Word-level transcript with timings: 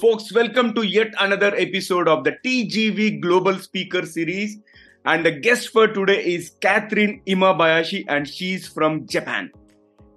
Folks, 0.00 0.32
welcome 0.32 0.74
to 0.74 0.82
yet 0.82 1.14
another 1.20 1.54
episode 1.56 2.08
of 2.08 2.24
the 2.24 2.32
TGV 2.44 3.20
Global 3.20 3.58
Speaker 3.58 4.04
Series. 4.04 4.58
And 5.04 5.24
the 5.24 5.30
guest 5.30 5.68
for 5.68 5.86
today 5.86 6.24
is 6.24 6.50
Catherine 6.60 7.20
Imabayashi, 7.28 8.04
and 8.08 8.28
she's 8.28 8.66
from 8.66 9.06
Japan. 9.06 9.52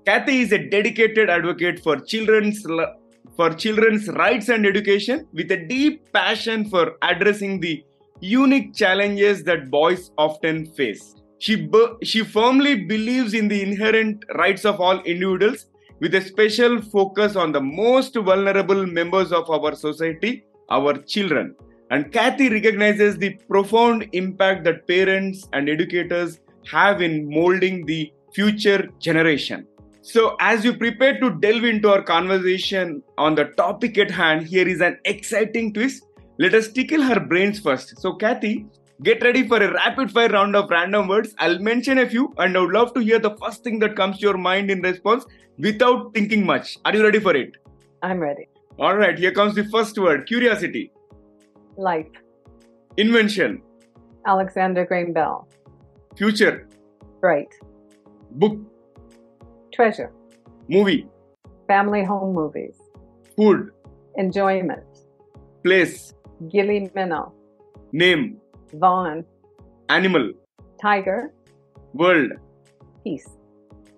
Kathy 0.05 0.41
is 0.41 0.51
a 0.51 0.57
dedicated 0.57 1.29
advocate 1.29 1.79
for 1.83 1.99
children's 1.99 2.65
for 3.35 3.53
children's 3.53 4.07
rights 4.07 4.49
and 4.49 4.65
education 4.65 5.27
with 5.33 5.51
a 5.51 5.65
deep 5.67 6.11
passion 6.11 6.67
for 6.69 6.97
addressing 7.03 7.59
the 7.59 7.83
unique 8.19 8.73
challenges 8.73 9.43
that 9.43 9.69
boys 9.69 10.11
often 10.17 10.65
face. 10.73 11.13
She, 11.37 11.69
she 12.01 12.23
firmly 12.23 12.85
believes 12.85 13.35
in 13.35 13.47
the 13.47 13.61
inherent 13.61 14.25
rights 14.35 14.65
of 14.65 14.81
all 14.81 14.99
individuals 15.01 15.67
with 15.99 16.15
a 16.15 16.21
special 16.21 16.81
focus 16.81 17.35
on 17.35 17.51
the 17.51 17.61
most 17.61 18.15
vulnerable 18.15 18.85
members 18.85 19.31
of 19.31 19.49
our 19.49 19.75
society, 19.75 20.45
our 20.69 20.93
children. 20.97 21.55
And 21.89 22.11
Kathy 22.11 22.49
recognizes 22.49 23.17
the 23.17 23.37
profound 23.49 24.07
impact 24.11 24.65
that 24.65 24.87
parents 24.87 25.47
and 25.53 25.69
educators 25.69 26.39
have 26.69 27.01
in 27.01 27.29
molding 27.29 27.85
the 27.85 28.11
future 28.33 28.89
generation. 28.99 29.65
So, 30.01 30.35
as 30.39 30.63
you 30.63 30.77
prepare 30.77 31.19
to 31.19 31.31
delve 31.31 31.65
into 31.65 31.89
our 31.89 32.01
conversation 32.01 33.03
on 33.17 33.35
the 33.35 33.45
topic 33.45 33.97
at 33.97 34.11
hand, 34.11 34.47
here 34.47 34.67
is 34.67 34.79
an 34.79 34.97
exciting 35.05 35.73
twist. 35.73 36.03
Let 36.37 36.53
us 36.53 36.71
tickle 36.71 37.01
her 37.01 37.19
brains 37.19 37.59
first. 37.59 37.99
So, 37.99 38.13
Kathy, 38.13 38.65
get 39.03 39.23
ready 39.23 39.47
for 39.47 39.57
a 39.57 39.73
rapid 39.73 40.11
fire 40.11 40.29
round 40.29 40.55
of 40.55 40.69
random 40.69 41.07
words. 41.07 41.35
I'll 41.39 41.59
mention 41.59 41.99
a 41.99 42.09
few, 42.09 42.33
and 42.37 42.57
I 42.57 42.61
would 42.61 42.71
love 42.71 42.93
to 42.93 42.99
hear 42.99 43.19
the 43.19 43.35
first 43.37 43.63
thing 43.63 43.79
that 43.79 43.95
comes 43.95 44.17
to 44.17 44.21
your 44.21 44.37
mind 44.37 44.71
in 44.71 44.81
response 44.81 45.25
without 45.57 46.13
thinking 46.13 46.45
much. 46.45 46.77
Are 46.85 46.95
you 46.95 47.03
ready 47.03 47.19
for 47.19 47.35
it? 47.35 47.57
I'm 48.01 48.19
ready. 48.19 48.47
All 48.79 48.95
right, 48.95 49.17
here 49.17 49.31
comes 49.31 49.55
the 49.55 49.63
first 49.65 49.97
word 49.97 50.27
curiosity. 50.27 50.91
Life. 51.77 52.07
Invention. 52.97 53.61
Alexander 54.25 54.85
Graham 54.85 55.13
Bell. 55.13 55.47
Future. 56.17 56.67
Bright. 57.21 57.53
Book. 58.31 58.57
Treasure. 59.73 60.11
Movie. 60.67 61.07
Family 61.67 62.03
home 62.03 62.33
movies. 62.33 62.75
Food. 63.35 63.71
Enjoyment. 64.15 64.83
Place. 65.63 66.13
Gilly 66.49 66.89
Minnow. 66.95 67.33
Name. 67.91 68.37
Vaughn. 68.73 69.25
Animal. 69.89 70.31
Tiger. 70.81 71.33
World. 71.93 72.31
Peace. 73.03 73.27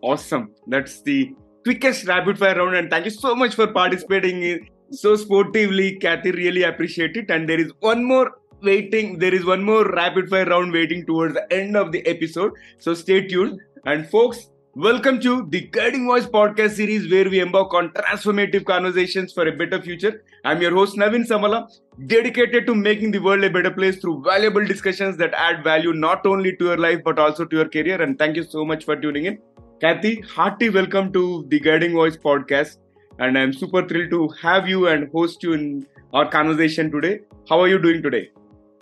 Awesome. 0.01 0.53
That's 0.67 1.01
the 1.01 1.33
quickest 1.63 2.07
rapid 2.07 2.37
fire 2.37 2.55
round. 2.55 2.75
And 2.75 2.89
thank 2.89 3.05
you 3.05 3.11
so 3.11 3.35
much 3.35 3.55
for 3.55 3.67
participating 3.67 4.69
so 4.91 5.15
sportively. 5.15 5.97
Kathy, 5.97 6.31
really 6.31 6.63
appreciate 6.63 7.17
it. 7.17 7.29
And 7.29 7.49
there 7.49 7.59
is 7.59 7.71
one 7.79 8.03
more 8.03 8.31
waiting. 8.61 9.19
There 9.19 9.33
is 9.33 9.45
one 9.45 9.63
more 9.63 9.85
rapid 9.91 10.29
fire 10.29 10.45
round 10.45 10.71
waiting 10.71 11.05
towards 11.05 11.33
the 11.33 11.51
end 11.53 11.75
of 11.75 11.91
the 11.91 12.05
episode. 12.07 12.53
So 12.77 12.93
stay 12.93 13.27
tuned. 13.27 13.59
And 13.85 14.09
folks, 14.09 14.49
welcome 14.83 15.19
to 15.19 15.45
the 15.49 15.59
Guiding 15.75 16.05
Voice 16.05 16.25
podcast 16.25 16.75
series 16.75 17.11
where 17.11 17.29
we 17.29 17.41
embark 17.41 17.73
on 17.73 17.89
transformative 17.89 18.63
conversations 18.63 19.33
for 19.33 19.45
a 19.45 19.51
better 19.51 19.81
future. 19.81 20.23
I'm 20.45 20.61
your 20.61 20.71
host, 20.73 20.95
Naveen 20.95 21.27
Samala, 21.27 21.67
dedicated 22.07 22.65
to 22.65 22.73
making 22.73 23.11
the 23.11 23.19
world 23.19 23.43
a 23.43 23.49
better 23.49 23.71
place 23.71 23.97
through 23.99 24.23
valuable 24.23 24.65
discussions 24.65 25.17
that 25.17 25.33
add 25.33 25.65
value 25.65 25.91
not 25.91 26.25
only 26.25 26.55
to 26.55 26.65
your 26.65 26.77
life 26.77 27.01
but 27.03 27.19
also 27.19 27.43
to 27.43 27.57
your 27.57 27.67
career. 27.67 28.01
And 28.01 28.17
thank 28.17 28.37
you 28.37 28.43
so 28.43 28.63
much 28.63 28.85
for 28.85 28.95
tuning 28.95 29.25
in. 29.25 29.39
Kathy, 29.81 30.21
hearty 30.21 30.69
welcome 30.69 31.11
to 31.11 31.45
the 31.49 31.59
Guiding 31.59 31.91
Voice 31.91 32.15
podcast. 32.15 32.77
And 33.17 33.37
I'm 33.37 33.51
super 33.51 33.85
thrilled 33.85 34.11
to 34.11 34.29
have 34.41 34.69
you 34.69 34.87
and 34.87 35.11
host 35.11 35.43
you 35.43 35.51
in 35.51 35.87
our 36.13 36.29
conversation 36.29 36.89
today. 36.89 37.19
How 37.49 37.59
are 37.59 37.67
you 37.67 37.79
doing 37.79 38.01
today? 38.01 38.29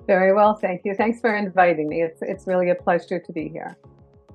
Very 0.06 0.32
well, 0.32 0.54
thank 0.54 0.82
you. 0.86 0.94
Thanks 0.94 1.20
for 1.20 1.36
inviting 1.36 1.90
me. 1.90 2.04
It's, 2.04 2.22
it's 2.22 2.46
really 2.46 2.70
a 2.70 2.76
pleasure 2.76 3.20
to 3.20 3.34
be 3.34 3.48
here. 3.48 3.76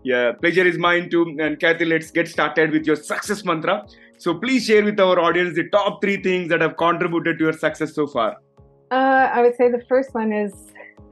Yeah, 0.05 0.33
pleasure 0.33 0.67
is 0.67 0.79
mine 0.79 1.11
too. 1.11 1.37
And 1.39 1.59
Kathy, 1.61 1.85
let's 1.85 2.11
get 2.11 2.29
started 2.29 2.73
with 2.73 2.87
your 2.87 2.97
success 2.97 3.45
mantra. 3.45 3.87
So 4.19 4.35
please 4.35 4.65
share 4.67 4.85
with 4.85 4.99
our 4.99 5.19
audience 5.19 5.55
the 5.55 5.69
top 5.71 6.01
three 6.03 6.21
things 6.23 6.49
that 6.49 6.61
have 6.61 6.77
contributed 6.77 7.39
to 7.39 7.45
your 7.45 7.53
success 7.53 7.95
so 7.95 8.07
far. 8.07 8.37
Uh, 8.91 9.31
I 9.33 9.43
would 9.43 9.57
say 9.57 9.71
the 9.71 9.83
first 9.89 10.15
one 10.15 10.33
is 10.33 10.53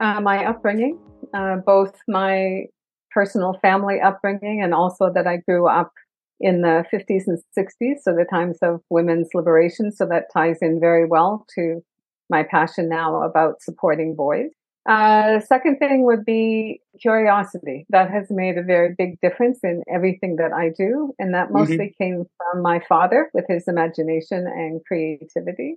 uh, 0.01 0.19
my 0.21 0.45
upbringing, 0.45 0.99
uh, 1.33 1.57
both 1.65 1.93
my 2.07 2.65
personal 3.11 3.57
family 3.61 3.99
upbringing 3.99 4.61
and 4.61 4.73
also 4.73 5.11
that 5.13 5.27
I 5.27 5.37
grew 5.37 5.67
up 5.67 5.91
in 6.39 6.61
the 6.61 6.83
50s 6.91 7.23
and 7.27 7.37
60s, 7.57 7.99
so 8.01 8.13
the 8.13 8.25
times 8.29 8.57
of 8.61 8.81
women's 8.89 9.29
liberation. 9.33 9.91
So 9.91 10.05
that 10.07 10.25
ties 10.33 10.57
in 10.61 10.79
very 10.79 11.05
well 11.05 11.45
to 11.55 11.81
my 12.29 12.43
passion 12.43 12.89
now 12.89 13.21
about 13.23 13.61
supporting 13.61 14.15
boys. 14.15 14.49
Uh, 14.89 15.39
second 15.39 15.77
thing 15.77 16.03
would 16.05 16.25
be 16.25 16.81
curiosity. 16.99 17.85
That 17.89 18.09
has 18.09 18.27
made 18.29 18.57
a 18.57 18.63
very 18.63 18.95
big 18.97 19.19
difference 19.21 19.59
in 19.63 19.83
everything 19.93 20.37
that 20.37 20.53
I 20.53 20.69
do. 20.69 21.13
And 21.19 21.33
that 21.33 21.45
mm-hmm. 21.45 21.57
mostly 21.57 21.77
mm-hmm. 21.77 22.03
came 22.03 22.25
from 22.37 22.61
my 22.61 22.81
father 22.89 23.29
with 23.33 23.45
his 23.47 23.67
imagination 23.67 24.47
and 24.47 24.81
creativity. 24.85 25.75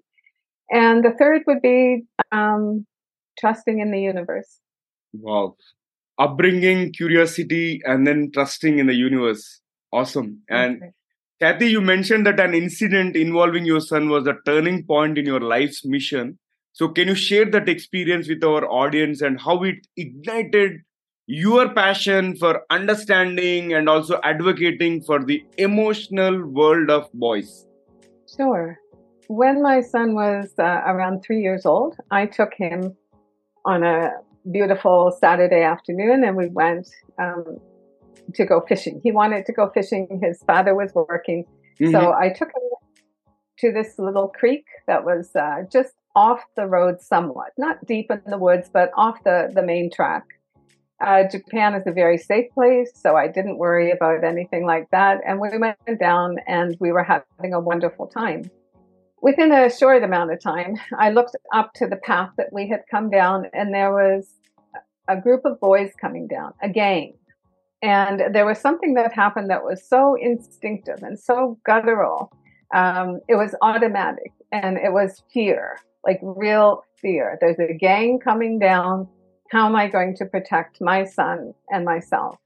And 0.70 1.04
the 1.04 1.12
third 1.18 1.42
would 1.46 1.60
be 1.60 2.04
um, 2.32 2.86
trusting 3.38 3.80
in 3.80 3.90
the 3.90 4.00
universe. 4.00 4.58
Wow 5.12 5.56
upbringing, 6.18 6.92
curiosity, 6.92 7.80
and 7.84 8.06
then 8.06 8.30
trusting 8.32 8.78
in 8.78 8.86
the 8.86 8.94
universe. 8.94 9.60
Awesome. 9.92 10.42
And 10.48 10.76
okay. 10.76 10.92
Kathy, 11.40 11.70
you 11.70 11.80
mentioned 11.80 12.26
that 12.26 12.40
an 12.40 12.54
incident 12.54 13.16
involving 13.16 13.64
your 13.64 13.80
son 13.80 14.08
was 14.08 14.26
a 14.26 14.36
turning 14.46 14.84
point 14.84 15.18
in 15.18 15.26
your 15.26 15.40
life's 15.40 15.84
mission. 15.84 16.38
So, 16.74 16.88
can 16.88 17.06
you 17.06 17.14
share 17.14 17.44
that 17.52 17.68
experience 17.68 18.28
with 18.28 18.42
our 18.42 18.68
audience 18.68 19.22
and 19.22 19.40
how 19.40 19.62
it 19.62 19.86
ignited 19.96 20.80
your 21.26 21.72
passion 21.72 22.34
for 22.36 22.62
understanding 22.68 23.72
and 23.72 23.88
also 23.88 24.18
advocating 24.24 25.00
for 25.00 25.24
the 25.24 25.44
emotional 25.56 26.44
world 26.44 26.90
of 26.90 27.08
boys? 27.14 27.64
Sure. 28.36 28.76
When 29.28 29.62
my 29.62 29.82
son 29.82 30.16
was 30.16 30.52
uh, 30.58 30.82
around 30.84 31.22
three 31.22 31.40
years 31.42 31.64
old, 31.64 31.96
I 32.10 32.26
took 32.26 32.52
him 32.54 32.96
on 33.64 33.84
a 33.84 34.10
beautiful 34.50 35.16
Saturday 35.16 35.62
afternoon 35.62 36.24
and 36.24 36.36
we 36.36 36.48
went 36.48 36.88
um, 37.20 37.58
to 38.34 38.44
go 38.44 38.64
fishing. 38.68 39.00
He 39.04 39.12
wanted 39.12 39.46
to 39.46 39.52
go 39.52 39.70
fishing. 39.72 40.20
His 40.20 40.42
father 40.42 40.74
was 40.74 40.90
working. 40.92 41.44
Mm-hmm. 41.80 41.92
So 41.92 42.12
I 42.12 42.30
took 42.30 42.48
him 42.48 42.62
to 43.60 43.72
this 43.72 43.94
little 43.96 44.26
creek 44.26 44.64
that 44.88 45.04
was 45.04 45.30
uh, 45.36 45.62
just 45.72 45.92
off 46.14 46.40
the 46.56 46.66
road 46.66 47.00
somewhat, 47.00 47.50
not 47.58 47.84
deep 47.86 48.10
in 48.10 48.20
the 48.26 48.38
woods, 48.38 48.70
but 48.72 48.90
off 48.96 49.22
the, 49.24 49.50
the 49.54 49.62
main 49.62 49.90
track. 49.90 50.24
Uh, 51.04 51.24
Japan 51.28 51.74
is 51.74 51.82
a 51.86 51.92
very 51.92 52.16
safe 52.16 52.50
place, 52.54 52.90
so 52.94 53.16
I 53.16 53.26
didn't 53.26 53.58
worry 53.58 53.90
about 53.90 54.24
anything 54.24 54.64
like 54.64 54.88
that. 54.90 55.20
And 55.26 55.40
we 55.40 55.48
went 55.58 55.78
down 56.00 56.36
and 56.46 56.76
we 56.80 56.92
were 56.92 57.02
having 57.02 57.52
a 57.52 57.60
wonderful 57.60 58.06
time. 58.06 58.50
Within 59.20 59.52
a 59.52 59.70
short 59.70 60.02
amount 60.02 60.32
of 60.32 60.40
time, 60.40 60.76
I 60.98 61.10
looked 61.10 61.36
up 61.52 61.72
to 61.74 61.86
the 61.86 61.96
path 61.96 62.30
that 62.36 62.52
we 62.52 62.68
had 62.68 62.82
come 62.90 63.10
down, 63.10 63.46
and 63.52 63.74
there 63.74 63.92
was 63.92 64.34
a 65.08 65.20
group 65.20 65.42
of 65.44 65.60
boys 65.60 65.90
coming 66.00 66.26
down, 66.28 66.52
a 66.62 66.68
gang. 66.68 67.14
And 67.82 68.34
there 68.34 68.46
was 68.46 68.58
something 68.58 68.94
that 68.94 69.12
happened 69.12 69.50
that 69.50 69.62
was 69.62 69.86
so 69.86 70.14
instinctive 70.14 71.02
and 71.02 71.18
so 71.18 71.58
guttural. 71.66 72.32
Um, 72.74 73.20
it 73.28 73.34
was 73.34 73.54
automatic 73.60 74.32
and 74.52 74.78
it 74.78 74.92
was 74.92 75.22
fear, 75.32 75.78
like 76.04 76.20
real 76.22 76.84
fear. 77.00 77.38
There's 77.40 77.58
a 77.58 77.74
gang 77.74 78.18
coming 78.18 78.58
down. 78.58 79.08
How 79.50 79.66
am 79.66 79.76
I 79.76 79.88
going 79.88 80.16
to 80.16 80.24
protect 80.24 80.80
my 80.80 81.04
son 81.04 81.54
and 81.70 81.84
myself? 81.84 82.36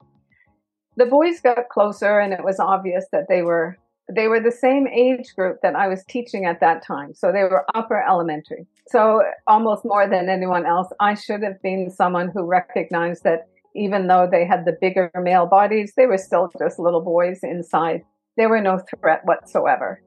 The 0.97 1.05
boys 1.05 1.39
got 1.41 1.69
closer 1.69 2.19
and 2.19 2.33
it 2.33 2.43
was 2.43 2.59
obvious 2.59 3.05
that 3.11 3.27
they 3.29 3.41
were 3.41 3.77
they 4.13 4.27
were 4.27 4.39
the 4.39 4.51
same 4.51 4.87
age 4.87 5.35
group 5.35 5.59
that 5.61 5.75
I 5.75 5.87
was 5.87 6.03
teaching 6.05 6.45
at 6.45 6.59
that 6.61 6.83
time. 6.83 7.13
So 7.13 7.31
they 7.31 7.43
were 7.43 7.65
upper 7.75 8.01
elementary. 8.01 8.65
So 8.87 9.21
almost 9.45 9.85
more 9.85 10.09
than 10.09 10.29
anyone 10.29 10.65
else, 10.65 10.87
I 10.99 11.13
should 11.13 11.43
have 11.43 11.61
been 11.61 11.91
someone 11.91 12.29
who 12.33 12.43
recognized 12.43 13.23
that 13.23 13.47
even 13.75 14.07
though 14.07 14.27
they 14.29 14.45
had 14.45 14.65
the 14.65 14.75
bigger 14.81 15.11
male 15.15 15.45
bodies, 15.45 15.93
they 15.95 16.07
were 16.07 16.17
still 16.17 16.49
just 16.57 16.79
little 16.79 17.01
boys 17.01 17.41
inside. 17.43 18.01
They 18.35 18.47
were 18.47 18.61
no 18.61 18.79
threat 18.79 19.21
whatsoever. 19.25 20.01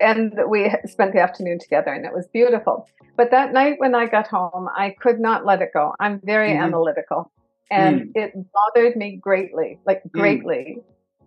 And 0.00 0.34
we 0.48 0.70
spent 0.86 1.12
the 1.12 1.20
afternoon 1.20 1.58
together 1.58 1.92
and 1.92 2.04
it 2.04 2.12
was 2.12 2.26
beautiful. 2.32 2.86
But 3.16 3.30
that 3.30 3.52
night 3.52 3.74
when 3.78 3.94
I 3.94 4.06
got 4.06 4.26
home, 4.26 4.68
I 4.74 4.94
could 5.00 5.20
not 5.20 5.46
let 5.46 5.62
it 5.62 5.70
go. 5.72 5.94
I'm 6.00 6.20
very 6.24 6.50
mm-hmm. 6.50 6.64
analytical 6.64 7.30
and 7.70 8.02
mm. 8.02 8.10
it 8.14 8.32
bothered 8.52 8.96
me 8.96 9.16
greatly, 9.16 9.78
like 9.86 10.02
mm. 10.04 10.12
greatly, 10.12 10.78
mm. 10.78 10.82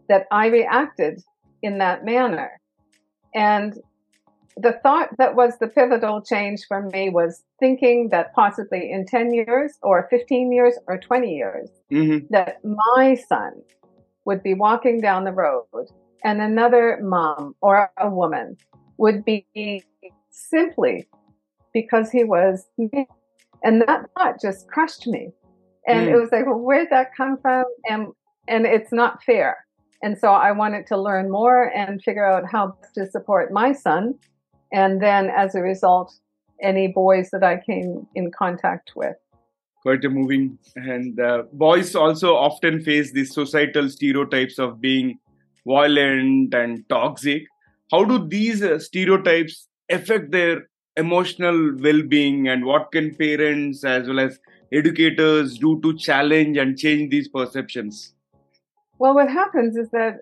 that 0.07 0.27
I 0.31 0.47
reacted 0.47 1.21
in 1.61 1.79
that 1.79 2.05
manner. 2.05 2.59
And 3.33 3.77
the 4.55 4.73
thought 4.83 5.09
that 5.17 5.35
was 5.35 5.57
the 5.59 5.67
pivotal 5.67 6.21
change 6.21 6.65
for 6.67 6.81
me 6.81 7.09
was 7.09 7.43
thinking 7.59 8.09
that 8.09 8.33
possibly 8.33 8.91
in 8.91 9.05
10 9.05 9.33
years 9.33 9.77
or 9.83 10.07
15 10.09 10.51
years 10.51 10.75
or 10.87 10.97
20 10.97 11.35
years, 11.35 11.69
mm-hmm. 11.91 12.25
that 12.31 12.57
my 12.63 13.15
son 13.27 13.61
would 14.25 14.41
be 14.43 14.53
walking 14.53 14.99
down 14.99 15.23
the 15.23 15.31
road 15.31 15.65
and 16.23 16.41
another 16.41 16.99
mom 17.01 17.55
or 17.61 17.91
a 17.97 18.09
woman 18.09 18.57
would 18.97 19.23
be 19.23 19.83
simply 20.29 21.07
because 21.73 22.11
he 22.11 22.23
was 22.23 22.67
male. 22.77 23.05
And 23.63 23.81
that 23.87 24.05
thought 24.17 24.41
just 24.41 24.67
crushed 24.67 25.07
me. 25.07 25.31
And 25.87 26.07
mm. 26.07 26.11
it 26.11 26.19
was 26.19 26.29
like, 26.31 26.45
well, 26.45 26.59
where'd 26.59 26.89
that 26.89 27.15
come 27.15 27.37
from? 27.37 27.65
And 27.89 28.07
and 28.47 28.65
it's 28.65 28.91
not 28.91 29.23
fair. 29.23 29.57
And 30.01 30.17
so 30.17 30.29
I 30.29 30.51
wanted 30.51 30.85
to 30.87 30.97
learn 30.97 31.31
more 31.31 31.71
and 31.75 32.01
figure 32.01 32.25
out 32.25 32.43
how 32.49 32.77
to 32.95 33.09
support 33.09 33.51
my 33.51 33.73
son. 33.73 34.15
And 34.71 35.01
then 35.01 35.29
as 35.29 35.55
a 35.55 35.61
result, 35.61 36.13
any 36.61 36.87
boys 36.87 37.29
that 37.31 37.43
I 37.43 37.59
came 37.59 38.07
in 38.15 38.31
contact 38.31 38.91
with. 38.95 39.15
Quite 39.81 40.05
a 40.05 40.09
moving. 40.09 40.57
And 40.75 41.19
uh, 41.19 41.43
boys 41.53 41.95
also 41.95 42.35
often 42.35 42.81
face 42.81 43.11
these 43.11 43.33
societal 43.33 43.89
stereotypes 43.89 44.59
of 44.59 44.81
being 44.81 45.19
violent 45.67 46.53
and 46.53 46.87
toxic. 46.89 47.43
How 47.91 48.03
do 48.03 48.27
these 48.27 48.63
uh, 48.63 48.79
stereotypes 48.79 49.67
affect 49.89 50.31
their 50.31 50.67
emotional 50.95 51.75
well 51.79 52.01
being, 52.01 52.47
and 52.47 52.65
what 52.65 52.91
can 52.91 53.15
parents 53.15 53.83
as 53.83 54.07
well 54.07 54.19
as 54.19 54.39
educators 54.71 55.57
do 55.57 55.79
to 55.81 55.97
challenge 55.97 56.57
and 56.57 56.77
change 56.77 57.11
these 57.11 57.27
perceptions? 57.27 58.13
Well, 58.99 59.13
what 59.13 59.29
happens 59.29 59.77
is 59.77 59.89
that 59.91 60.21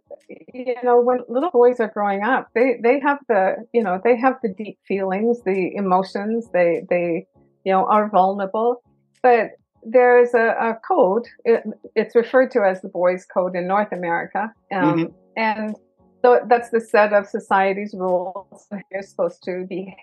you 0.54 0.76
know 0.84 1.00
when 1.00 1.20
little 1.30 1.52
boys 1.52 1.80
are 1.80 1.88
growing 1.88 2.24
up, 2.24 2.50
they 2.54 2.78
they 2.84 3.00
have 3.00 3.20
the 3.30 3.68
you 3.72 3.82
know 3.82 4.02
they 4.04 4.18
have 4.18 4.36
the 4.44 4.54
deep 4.54 4.78
feelings, 4.88 5.42
the 5.46 5.76
emotions. 5.76 6.50
They 6.52 6.86
they 6.90 7.28
you 7.64 7.72
know 7.72 7.86
are 7.86 8.10
vulnerable, 8.10 8.84
but 9.24 9.52
there's 9.86 10.34
a, 10.34 10.56
a 10.60 10.80
code. 10.88 11.26
It, 11.46 11.64
it's 11.96 12.16
referred 12.16 12.52
to 12.52 12.64
as 12.64 12.82
the 12.82 12.90
boys' 12.90 13.26
code 13.26 13.56
in 13.56 13.68
North 13.68 13.92
America, 13.92 14.52
um, 14.72 14.84
mm-hmm. 14.84 15.14
and 15.38 15.76
so 16.24 16.40
that's 16.50 16.70
the 16.70 16.82
set 16.82 17.14
of 17.14 17.28
society's 17.28 17.94
rules 17.96 18.68
you're 18.92 19.04
supposed 19.04 19.44
to 19.44 19.66
behave. 19.70 19.96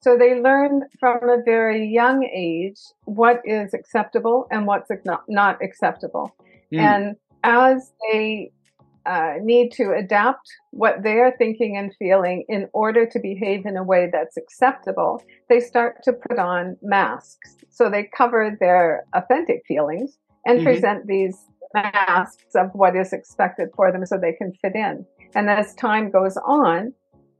So 0.00 0.16
they 0.16 0.40
learn 0.40 0.82
from 1.00 1.28
a 1.28 1.42
very 1.44 1.88
young 1.88 2.22
age 2.24 2.78
what 3.04 3.40
is 3.44 3.74
acceptable 3.74 4.46
and 4.50 4.66
what's 4.66 4.90
not, 5.04 5.24
not 5.28 5.58
acceptable. 5.62 6.36
Mm. 6.72 6.78
And 6.78 7.16
as 7.42 7.92
they 8.12 8.52
uh, 9.06 9.34
need 9.42 9.70
to 9.72 9.92
adapt 9.92 10.48
what 10.70 11.02
they're 11.02 11.34
thinking 11.38 11.76
and 11.76 11.94
feeling 11.98 12.44
in 12.48 12.68
order 12.72 13.06
to 13.06 13.18
behave 13.18 13.64
in 13.66 13.76
a 13.76 13.82
way 13.82 14.08
that's 14.12 14.36
acceptable, 14.36 15.22
they 15.48 15.60
start 15.60 16.02
to 16.04 16.12
put 16.12 16.38
on 16.38 16.76
masks. 16.82 17.56
So 17.70 17.88
they 17.88 18.08
cover 18.16 18.56
their 18.58 19.04
authentic 19.14 19.62
feelings 19.66 20.18
and 20.46 20.58
mm-hmm. 20.58 20.66
present 20.66 21.06
these 21.06 21.36
masks 21.74 22.54
of 22.54 22.70
what 22.72 22.96
is 22.96 23.12
expected 23.12 23.68
for 23.76 23.92
them 23.92 24.04
so 24.06 24.16
they 24.18 24.32
can 24.32 24.52
fit 24.60 24.74
in. 24.74 25.04
And 25.34 25.50
as 25.50 25.74
time 25.74 26.10
goes 26.10 26.36
on, 26.36 26.92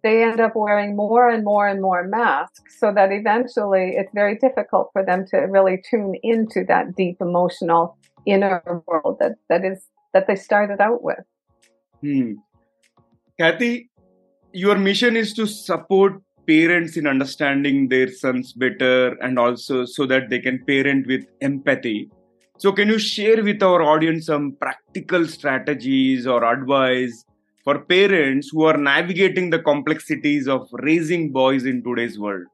they 0.02 0.22
end 0.22 0.40
up 0.40 0.52
wearing 0.54 0.94
more 0.94 1.28
and 1.28 1.44
more 1.44 1.66
and 1.66 1.82
more 1.82 2.06
masks 2.06 2.78
so 2.78 2.92
that 2.94 3.10
eventually 3.10 3.94
it's 3.96 4.12
very 4.14 4.36
difficult 4.36 4.90
for 4.92 5.04
them 5.04 5.26
to 5.30 5.38
really 5.38 5.82
tune 5.90 6.14
into 6.22 6.64
that 6.68 6.94
deep 6.94 7.16
emotional 7.20 7.96
inner 8.26 8.62
world 8.86 9.16
that, 9.20 9.32
that 9.48 9.64
is 9.64 9.86
that 10.14 10.26
they 10.26 10.36
started 10.36 10.80
out 10.80 11.02
with. 11.02 11.18
Hmm. 12.02 12.32
Kathy, 13.38 13.90
your 14.52 14.76
mission 14.76 15.16
is 15.16 15.34
to 15.34 15.46
support 15.46 16.22
parents 16.46 16.96
in 16.96 17.06
understanding 17.06 17.88
their 17.88 18.10
sons 18.10 18.52
better 18.52 19.10
and 19.20 19.38
also 19.38 19.84
so 19.84 20.06
that 20.06 20.30
they 20.30 20.38
can 20.38 20.64
parent 20.64 21.06
with 21.06 21.24
empathy. 21.40 22.10
So, 22.56 22.72
can 22.72 22.88
you 22.88 22.98
share 22.98 23.44
with 23.44 23.62
our 23.62 23.82
audience 23.82 24.26
some 24.26 24.56
practical 24.60 25.26
strategies 25.28 26.26
or 26.26 26.44
advice 26.44 27.24
for 27.62 27.84
parents 27.84 28.48
who 28.50 28.64
are 28.64 28.76
navigating 28.76 29.50
the 29.50 29.60
complexities 29.60 30.48
of 30.48 30.68
raising 30.72 31.30
boys 31.30 31.66
in 31.66 31.84
today's 31.84 32.18
world? 32.18 32.46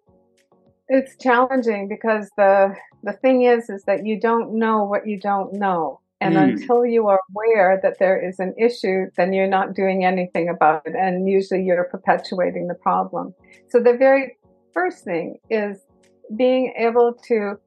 It's 0.89 1.17
challenging 1.17 1.89
because 1.89 2.29
the 2.37 2.75
the 3.03 3.13
thing 3.13 3.43
is 3.43 3.71
is 3.71 3.85
that 3.85 4.05
you 4.05 4.21
don't 4.21 4.59
know 4.59 4.85
what 4.85 5.07
you 5.07 5.19
don't 5.19 5.55
know. 5.55 6.01
And 6.25 6.37
mm. 6.37 6.43
until 6.43 6.87
you 6.87 7.07
are 7.09 7.21
aware 7.31 7.79
that 7.83 7.99
there 7.99 8.19
is 8.19 8.41
an 8.41 8.55
issue, 8.59 9.11
then 9.17 9.35
you're 9.35 9.47
not 9.47 9.75
doing 9.75 10.07
anything 10.07 10.49
about 10.49 10.87
it. 10.87 10.95
And 10.99 11.29
usually 11.29 11.65
you're 11.65 11.85
perpetuating 11.85 12.67
the 12.67 12.75
problem. 12.75 13.35
So 13.69 13.79
the 13.79 13.93
very 13.93 14.39
first 14.73 15.05
thing 15.05 15.39
is 15.51 15.79
being 16.35 16.73
able 16.79 17.13
to 17.29 17.59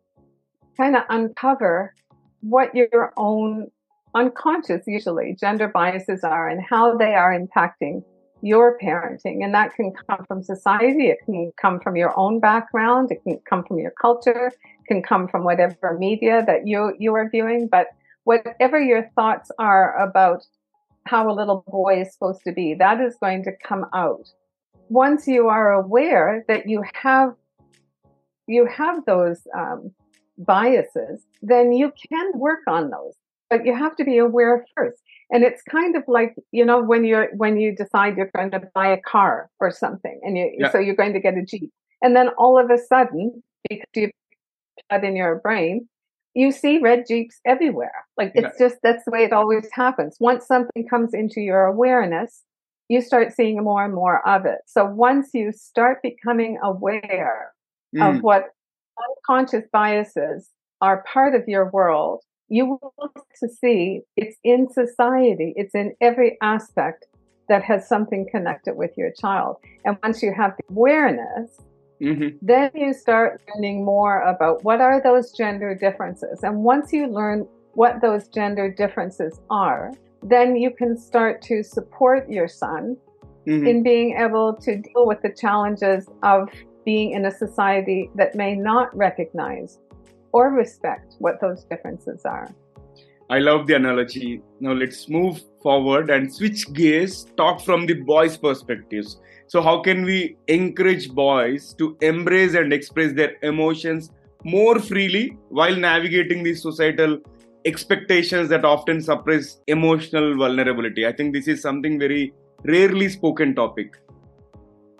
kind 0.75 0.95
of 0.95 1.03
uncover 1.09 1.93
what 2.41 2.73
your 2.73 3.13
own 3.15 3.67
unconscious, 4.15 4.83
usually, 4.87 5.37
gender 5.39 5.67
biases 5.67 6.23
are 6.23 6.49
and 6.49 6.59
how 6.67 6.97
they 6.97 7.13
are 7.13 7.37
impacting 7.37 8.03
your 8.41 8.77
parenting. 8.79 9.43
And 9.43 9.53
that 9.53 9.75
can 9.75 9.93
come 10.09 10.25
from 10.27 10.41
society. 10.41 11.09
It 11.09 11.19
can 11.25 11.51
come 11.61 11.79
from 11.79 11.95
your 11.95 12.17
own 12.17 12.39
background. 12.39 13.11
It 13.11 13.21
can 13.23 13.39
come 13.47 13.63
from 13.65 13.77
your 13.77 13.91
culture. 14.01 14.47
It 14.47 14.87
can 14.87 15.03
come 15.03 15.27
from 15.27 15.43
whatever 15.43 15.95
media 15.99 16.43
that 16.47 16.65
you, 16.65 16.95
you 16.97 17.13
are 17.13 17.29
viewing. 17.29 17.67
But 17.67 17.87
whatever 18.27 18.77
your 18.77 19.09
thoughts 19.15 19.49
are 19.57 19.97
about 19.97 20.43
how 21.05 21.31
a 21.31 21.37
little 21.39 21.63
boy 21.65 22.01
is 22.01 22.11
supposed 22.11 22.41
to 22.45 22.51
be, 22.51 22.75
that 22.77 22.99
is 22.99 23.15
going 23.21 23.41
to 23.45 23.51
come 23.65 23.85
out. 23.95 24.27
Once 24.89 25.27
you 25.27 25.47
are 25.47 25.71
aware 25.71 26.43
that 26.49 26.67
you 26.67 26.83
have 26.93 27.33
you 28.45 28.65
have 28.65 29.05
those 29.05 29.39
um, 29.57 29.91
biases, 30.37 31.25
then 31.41 31.71
you 31.71 31.91
can 32.09 32.31
work 32.35 32.63
on 32.67 32.89
those. 32.89 33.13
But 33.49 33.65
you 33.65 33.73
have 33.73 33.95
to 33.95 34.03
be 34.03 34.17
aware 34.17 34.65
first. 34.75 35.01
And 35.31 35.43
it's 35.43 35.61
kind 35.61 35.95
of 35.95 36.03
like, 36.07 36.35
you 36.51 36.65
know, 36.65 36.81
when 36.83 37.05
you're 37.05 37.29
when 37.35 37.57
you 37.57 37.73
decide 37.73 38.17
you're 38.17 38.31
going 38.35 38.51
to 38.51 38.61
buy 38.75 38.87
a 38.87 39.01
car 39.13 39.49
or 39.61 39.71
something, 39.71 40.19
and 40.23 40.37
you 40.37 40.45
yeah. 40.59 40.71
so 40.73 40.79
you're 40.79 41.01
going 41.03 41.13
to 41.13 41.21
get 41.21 41.37
a 41.37 41.43
Jeep. 41.43 41.71
And 42.01 42.13
then 42.13 42.27
all 42.37 42.59
of 42.59 42.69
a 42.69 42.77
sudden, 42.77 43.41
because 43.69 43.87
you've 43.95 44.11
had 44.89 45.05
in 45.05 45.15
your 45.15 45.35
brain, 45.39 45.87
you 46.37 46.51
see 46.51 46.77
red 46.77 47.05
Jeeps 47.07 47.39
everywhere. 47.47 48.05
Like 48.15 48.31
it's 48.35 48.59
just 48.59 48.75
that's 48.83 49.03
the 49.05 49.11
way 49.11 49.23
it 49.23 49.33
always 49.33 49.67
happens. 49.73 50.17
Once 50.19 50.45
something 50.45 50.87
comes 50.87 51.15
into 51.15 51.41
your 51.41 51.65
awareness, 51.65 52.43
you 52.89 53.01
start 53.01 53.33
seeing 53.33 53.63
more 53.63 53.83
and 53.83 53.95
more 53.95 54.25
of 54.27 54.45
it. 54.45 54.59
So 54.67 54.85
once 54.85 55.31
you 55.33 55.51
start 55.51 56.03
becoming 56.03 56.59
aware 56.63 57.53
mm. 57.95 58.07
of 58.07 58.21
what 58.21 58.49
unconscious 59.09 59.65
biases 59.73 60.51
are 60.79 61.03
part 61.11 61.33
of 61.33 61.47
your 61.47 61.71
world, 61.71 62.21
you 62.49 62.67
will 62.67 62.93
to 63.39 63.49
see 63.49 64.01
it's 64.15 64.37
in 64.43 64.69
society, 64.69 65.53
it's 65.55 65.73
in 65.73 65.95
every 66.01 66.37
aspect 66.43 67.07
that 67.49 67.63
has 67.63 67.89
something 67.89 68.27
connected 68.29 68.75
with 68.75 68.91
your 68.95 69.09
child. 69.19 69.55
And 69.85 69.97
once 70.03 70.21
you 70.21 70.33
have 70.37 70.51
the 70.55 70.71
awareness, 70.71 71.49
Mm-hmm. 72.01 72.37
Then 72.41 72.71
you 72.75 72.93
start 72.93 73.41
learning 73.53 73.83
more 73.83 74.21
about 74.21 74.63
what 74.63 74.81
are 74.81 75.01
those 75.01 75.31
gender 75.31 75.73
differences. 75.73 76.43
And 76.43 76.63
once 76.63 76.93
you 76.93 77.07
learn 77.07 77.47
what 77.73 78.01
those 78.01 78.27
gender 78.27 78.71
differences 78.71 79.39
are, 79.49 79.93
then 80.23 80.55
you 80.55 80.71
can 80.71 80.97
start 80.97 81.41
to 81.43 81.63
support 81.63 82.29
your 82.29 82.47
son 82.47 82.97
mm-hmm. 83.47 83.65
in 83.65 83.83
being 83.83 84.17
able 84.17 84.53
to 84.53 84.77
deal 84.77 85.05
with 85.05 85.21
the 85.21 85.33
challenges 85.33 86.07
of 86.23 86.49
being 86.85 87.11
in 87.11 87.25
a 87.25 87.31
society 87.31 88.09
that 88.15 88.35
may 88.35 88.55
not 88.55 88.95
recognize 88.95 89.79
or 90.31 90.49
respect 90.49 91.15
what 91.19 91.41
those 91.41 91.63
differences 91.65 92.25
are. 92.25 92.49
I 93.29 93.39
love 93.39 93.67
the 93.67 93.75
analogy. 93.75 94.41
Now 94.61 94.71
let's 94.71 95.09
move 95.09 95.41
forward 95.61 96.09
and 96.09 96.33
switch 96.33 96.71
gears, 96.73 97.25
talk 97.35 97.59
from 97.61 97.85
the 97.85 97.95
boys' 97.95 98.37
perspectives. 98.37 99.19
So, 99.47 99.61
how 99.61 99.81
can 99.81 100.03
we 100.03 100.35
encourage 100.47 101.09
boys 101.09 101.73
to 101.75 101.97
embrace 102.01 102.53
and 102.53 102.73
express 102.73 103.13
their 103.13 103.35
emotions 103.43 104.11
more 104.43 104.77
freely 104.77 105.37
while 105.47 105.75
navigating 105.75 106.43
these 106.43 106.61
societal 106.61 107.19
expectations 107.63 108.49
that 108.49 108.65
often 108.65 109.01
suppress 109.01 109.61
emotional 109.67 110.35
vulnerability? 110.35 111.07
I 111.07 111.13
think 111.13 111.33
this 111.33 111.47
is 111.47 111.61
something 111.61 111.97
very 111.97 112.33
rarely 112.65 113.07
spoken 113.07 113.55
topic. 113.55 113.95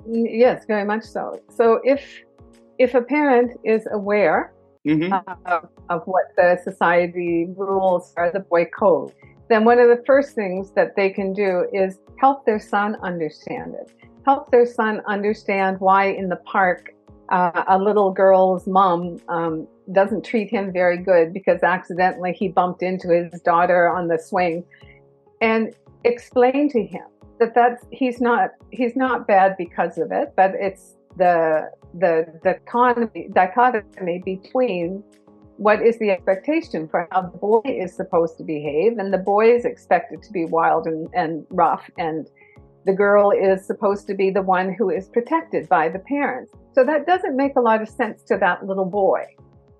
Yes, 0.09 0.63
very 0.65 0.85
much 0.85 1.03
so. 1.03 1.41
So, 1.49 1.81
if 1.83 2.23
if 2.79 2.93
a 2.93 3.01
parent 3.01 3.59
is 3.65 3.85
aware 3.91 4.53
mm-hmm. 4.87 5.11
of, 5.45 5.67
of 5.89 6.03
what 6.05 6.25
the 6.37 6.57
society 6.63 7.47
rules 7.57 8.13
are, 8.15 8.31
the 8.31 8.39
boy 8.39 8.63
code, 8.65 9.11
then 9.49 9.65
one 9.65 9.77
of 9.77 9.89
the 9.89 10.01
first 10.05 10.35
things 10.35 10.71
that 10.71 10.95
they 10.95 11.09
can 11.09 11.33
do 11.33 11.65
is 11.73 11.99
help 12.21 12.45
their 12.45 12.59
son 12.59 12.95
understand 13.03 13.75
it 13.75 14.06
help 14.27 14.51
their 14.51 14.65
son 14.65 15.01
understand 15.07 15.79
why 15.79 16.07
in 16.07 16.27
the 16.27 16.35
park 16.35 16.93
uh, 17.29 17.63
a 17.69 17.77
little 17.77 18.11
girl's 18.11 18.67
mom 18.67 19.17
um, 19.29 19.67
doesn't 19.93 20.23
treat 20.23 20.49
him 20.49 20.71
very 20.71 20.97
good 20.97 21.33
because 21.33 21.63
accidentally 21.63 22.33
he 22.33 22.47
bumped 22.49 22.83
into 22.83 23.07
his 23.09 23.41
daughter 23.41 23.89
on 23.89 24.07
the 24.07 24.17
swing, 24.17 24.63
and 25.41 25.73
explain 26.03 26.69
to 26.69 26.83
him 26.83 27.05
that 27.39 27.53
that's 27.55 27.85
he's 27.91 28.19
not 28.19 28.51
he's 28.71 28.95
not 28.95 29.27
bad 29.27 29.55
because 29.57 29.97
of 29.97 30.11
it, 30.11 30.33
but 30.35 30.51
it's 30.55 30.95
the 31.17 31.71
the 31.93 32.25
dichotomy, 32.43 33.29
dichotomy 33.33 34.21
between 34.25 35.03
what 35.57 35.81
is 35.81 35.97
the 35.99 36.11
expectation 36.11 36.87
for 36.87 37.07
how 37.11 37.21
the 37.21 37.37
boy 37.37 37.61
is 37.65 37.95
supposed 37.95 38.37
to 38.37 38.43
behave, 38.43 38.97
and 38.97 39.13
the 39.13 39.17
boy 39.17 39.49
is 39.57 39.65
expected 39.65 40.21
to 40.21 40.31
be 40.31 40.45
wild 40.45 40.85
and, 40.85 41.09
and 41.13 41.45
rough 41.49 41.89
and 41.97 42.29
the 42.87 42.93
girl 42.93 43.31
is 43.31 43.67
supposed 43.67 44.07
to 44.07 44.15
be 44.15 44.31
the 44.31 44.41
one 44.41 44.73
who 44.73 44.89
is 44.89 45.09
protected 45.09 45.67
by 45.69 45.89
the 45.89 45.99
parents. 45.99 46.53
So 46.73 46.83
that 46.85 47.05
doesn't 47.05 47.35
make 47.35 47.55
a 47.57 47.61
lot 47.61 47.81
of 47.81 47.89
sense 47.89 48.23
to 48.23 48.37
that 48.37 48.65
little 48.65 48.85
boy 48.85 49.25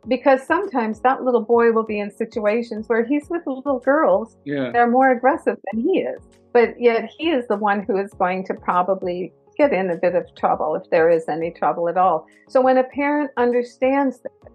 because 0.08 0.46
sometimes 0.46 1.00
that 1.02 1.24
little 1.24 1.42
boy 1.42 1.72
will 1.72 1.86
be 1.86 2.00
in 2.00 2.12
situations 2.12 2.88
where 2.88 3.06
he's 3.06 3.30
with 3.30 3.42
little 3.48 3.80
girls. 3.80 4.38
Yeah. 4.46 4.72
They're 4.72 4.90
more 4.90 5.12
aggressive 5.12 5.58
than 5.72 5.82
he 5.82 6.00
is. 6.00 6.22
But 6.54 6.80
yet 6.80 7.10
he 7.18 7.30
is 7.30 7.48
the 7.48 7.58
one 7.58 7.84
who 7.84 7.98
is 7.98 8.12
going 8.14 8.46
to 8.48 8.54
probably 8.54 9.34
get 9.58 9.74
in 9.74 9.90
a 9.90 9.96
bit 9.96 10.16
of 10.16 10.24
trouble 10.36 10.76
if 10.76 10.90
there 10.90 11.10
is 11.10 11.28
any 11.30 11.52
trouble 11.52 11.88
at 11.90 11.98
all. 11.98 12.28
So 12.50 12.62
when 12.62 12.78
a 12.78 12.84
parent 12.84 13.32
understands 13.38 14.20
that, 14.20 14.52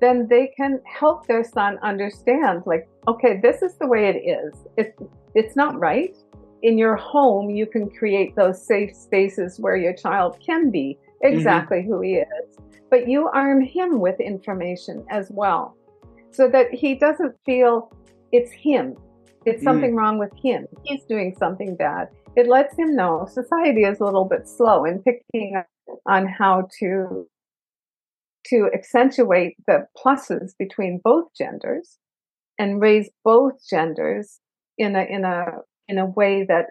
then 0.00 0.26
they 0.28 0.52
can 0.56 0.80
help 0.84 1.26
their 1.26 1.44
son 1.44 1.78
understand 1.82 2.62
like, 2.66 2.88
okay, 3.08 3.40
this 3.42 3.62
is 3.62 3.76
the 3.78 3.86
way 3.86 4.06
it 4.06 4.18
is. 4.18 4.54
It's, 4.76 5.02
it's 5.34 5.56
not 5.56 5.78
right. 5.78 6.16
In 6.64 6.78
your 6.78 6.96
home, 6.96 7.50
you 7.50 7.66
can 7.66 7.88
create 7.88 8.34
those 8.34 8.66
safe 8.66 8.96
spaces 8.96 9.60
where 9.60 9.76
your 9.76 9.94
child 9.94 10.38
can 10.44 10.70
be 10.70 10.98
mm-hmm. 10.98 11.36
exactly 11.36 11.78
mm-hmm. 11.78 11.92
who 11.92 12.00
he 12.00 12.14
is 12.14 12.54
but 12.94 13.08
you 13.08 13.28
arm 13.34 13.60
him 13.60 13.98
with 13.98 14.20
information 14.20 15.04
as 15.10 15.28
well 15.32 15.76
so 16.30 16.48
that 16.48 16.72
he 16.72 16.94
doesn't 16.94 17.34
feel 17.44 17.90
it's 18.30 18.52
him. 18.52 18.94
It's 19.44 19.60
mm. 19.60 19.64
something 19.64 19.92
mm. 19.92 19.96
wrong 19.96 20.18
with 20.18 20.30
him. 20.40 20.66
He's 20.84 21.02
doing 21.08 21.34
something 21.36 21.74
bad. 21.74 22.06
It 22.36 22.46
lets 22.46 22.78
him 22.78 22.94
know 22.94 23.26
society 23.28 23.82
is 23.82 23.98
a 23.98 24.04
little 24.04 24.26
bit 24.26 24.48
slow 24.48 24.84
in 24.84 25.02
picking 25.02 25.56
up 25.56 25.66
on 26.06 26.28
how 26.28 26.68
to 26.78 27.26
to 28.46 28.70
accentuate 28.72 29.56
the 29.66 29.86
pluses 29.98 30.52
between 30.56 31.00
both 31.02 31.34
genders 31.36 31.98
and 32.60 32.80
raise 32.80 33.10
both 33.24 33.54
genders 33.68 34.38
in 34.78 34.94
a 34.94 35.02
in 35.02 35.24
a 35.24 35.46
in 35.88 35.98
a 35.98 36.06
way 36.06 36.44
that 36.48 36.66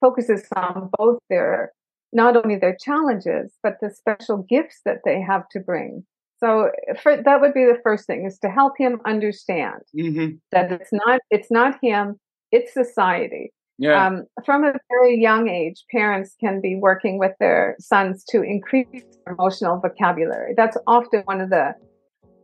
focuses 0.00 0.46
on 0.54 0.90
both 0.98 1.18
their 1.30 1.72
not 2.12 2.36
only 2.36 2.56
their 2.56 2.76
challenges, 2.80 3.52
but 3.62 3.74
the 3.80 3.90
special 3.90 4.46
gifts 4.48 4.80
that 4.84 4.98
they 5.04 5.20
have 5.20 5.48
to 5.50 5.60
bring. 5.60 6.04
So 6.38 6.70
for, 7.02 7.16
that 7.16 7.40
would 7.40 7.54
be 7.54 7.64
the 7.64 7.78
first 7.82 8.06
thing 8.06 8.26
is 8.26 8.38
to 8.40 8.48
help 8.48 8.74
him 8.78 9.00
understand 9.06 9.80
mm-hmm. 9.96 10.36
that 10.52 10.70
it's 10.70 10.92
not, 10.92 11.20
it's 11.30 11.50
not 11.50 11.78
him, 11.82 12.20
it's 12.52 12.72
society. 12.72 13.52
Yeah. 13.78 14.06
Um, 14.06 14.24
from 14.44 14.64
a 14.64 14.72
very 14.88 15.20
young 15.20 15.48
age, 15.48 15.84
parents 15.90 16.34
can 16.40 16.60
be 16.60 16.76
working 16.76 17.18
with 17.18 17.32
their 17.40 17.76
sons 17.78 18.24
to 18.30 18.42
increase 18.42 19.04
emotional 19.26 19.78
vocabulary. 19.80 20.54
That's 20.56 20.78
often 20.86 21.20
one 21.26 21.42
of 21.42 21.50
the 21.50 21.74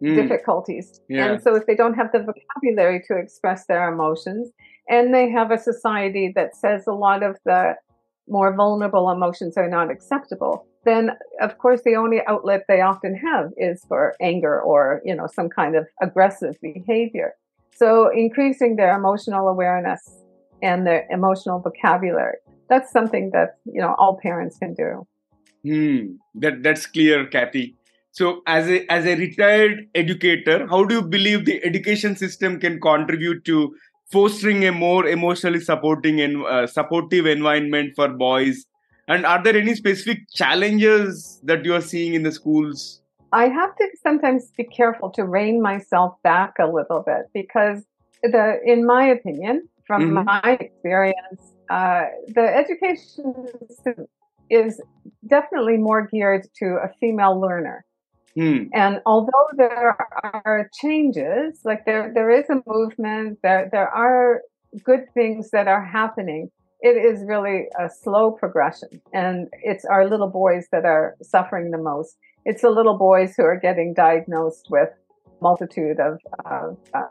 mm. 0.02 0.14
difficulties. 0.14 1.00
Yeah. 1.09 1.33
And 1.33 1.42
so 1.42 1.54
if 1.54 1.66
they 1.66 1.75
don't 1.75 1.95
have 1.95 2.12
the 2.12 2.19
vocabulary 2.19 3.02
to 3.09 3.16
express 3.16 3.66
their 3.66 3.90
emotions, 3.90 4.50
and 4.88 5.14
they 5.14 5.30
have 5.30 5.50
a 5.50 5.58
society 5.58 6.32
that 6.34 6.56
says 6.56 6.86
a 6.86 6.92
lot 6.92 7.22
of 7.22 7.36
the 7.44 7.74
more 8.28 8.54
vulnerable 8.54 9.10
emotions 9.10 9.56
are 9.56 9.68
not 9.68 9.90
acceptable, 9.90 10.66
then 10.84 11.10
of 11.40 11.58
course 11.58 11.82
the 11.84 11.94
only 11.96 12.20
outlet 12.26 12.64
they 12.68 12.80
often 12.80 13.14
have 13.16 13.50
is 13.56 13.84
for 13.88 14.14
anger 14.20 14.60
or, 14.60 15.00
you 15.04 15.14
know, 15.14 15.26
some 15.32 15.48
kind 15.48 15.76
of 15.76 15.86
aggressive 16.00 16.56
behavior. 16.60 17.34
So 17.74 18.10
increasing 18.10 18.76
their 18.76 18.96
emotional 18.96 19.48
awareness 19.48 20.02
and 20.62 20.86
their 20.86 21.06
emotional 21.10 21.60
vocabulary, 21.60 22.36
that's 22.68 22.92
something 22.92 23.30
that, 23.32 23.56
you 23.64 23.80
know, 23.80 23.94
all 23.98 24.18
parents 24.22 24.58
can 24.58 24.74
do. 24.74 25.06
Hmm. 25.64 26.16
That 26.34 26.62
that's 26.62 26.86
clear, 26.86 27.26
Kathy. 27.26 27.76
So 28.10 28.42
as 28.46 28.68
a 28.68 28.84
as 28.92 29.06
a 29.06 29.14
retired 29.14 29.86
educator, 29.94 30.66
how 30.68 30.84
do 30.84 30.96
you 30.96 31.02
believe 31.02 31.44
the 31.44 31.64
education 31.64 32.16
system 32.16 32.58
can 32.60 32.80
contribute 32.80 33.44
to 33.46 33.74
fostering 34.11 34.64
a 34.64 34.73
more 34.73 35.06
emotionally 35.06 35.61
supporting 35.61 36.21
and 36.21 36.44
uh, 36.44 36.66
supportive 36.66 37.26
environment 37.26 37.92
for 37.94 38.09
boys. 38.09 38.66
And 39.09 39.26
are 39.26 39.42
there 39.42 39.56
any 39.56 39.75
specific 39.75 40.30
challenges 40.32 41.40
that 41.44 41.64
you 41.64 41.75
are 41.75 41.80
seeing 41.80 42.14
in 42.14 42.23
the 42.23 42.32
schools? 42.32 43.02
I 43.32 43.49
have 43.49 43.75
to 43.76 43.88
sometimes 44.02 44.50
be 44.56 44.64
careful 44.64 45.11
to 45.11 45.25
rein 45.25 45.62
myself 45.62 46.14
back 46.23 46.54
a 46.61 46.66
little 46.66 47.02
bit 47.04 47.30
because 47.32 47.85
the 48.23 48.61
in 48.64 48.87
my 48.87 49.04
opinion 49.06 49.68
from 49.87 50.02
mm-hmm. 50.02 50.25
my 50.25 50.59
experience 50.61 51.54
uh, 51.71 52.02
the 52.28 52.42
education 52.42 53.35
system 53.68 54.06
is 54.50 54.80
definitely 55.26 55.78
more 55.78 56.06
geared 56.06 56.47
to 56.56 56.78
a 56.85 56.90
female 57.00 57.40
learner 57.40 57.85
Hmm. 58.36 58.64
And 58.72 59.00
although 59.04 59.48
there 59.56 59.96
are 60.24 60.70
changes, 60.80 61.60
like 61.64 61.84
there, 61.84 62.10
there 62.14 62.30
is 62.30 62.48
a 62.48 62.62
movement, 62.66 63.38
there, 63.42 63.68
there 63.70 63.88
are 63.88 64.40
good 64.84 65.12
things 65.12 65.50
that 65.50 65.68
are 65.68 65.84
happening. 65.84 66.50
It 66.80 66.96
is 66.96 67.22
really 67.26 67.66
a 67.78 67.88
slow 67.90 68.32
progression 68.32 68.88
and 69.12 69.48
it's 69.62 69.84
our 69.84 70.08
little 70.08 70.30
boys 70.30 70.66
that 70.72 70.84
are 70.84 71.16
suffering 71.22 71.70
the 71.70 71.78
most. 71.78 72.16
It's 72.44 72.62
the 72.62 72.70
little 72.70 72.98
boys 72.98 73.34
who 73.36 73.44
are 73.44 73.58
getting 73.60 73.94
diagnosed 73.94 74.66
with 74.70 74.88
multitude 75.40 76.00
of, 76.00 76.18
of 76.44 76.78
uh, 76.94 77.08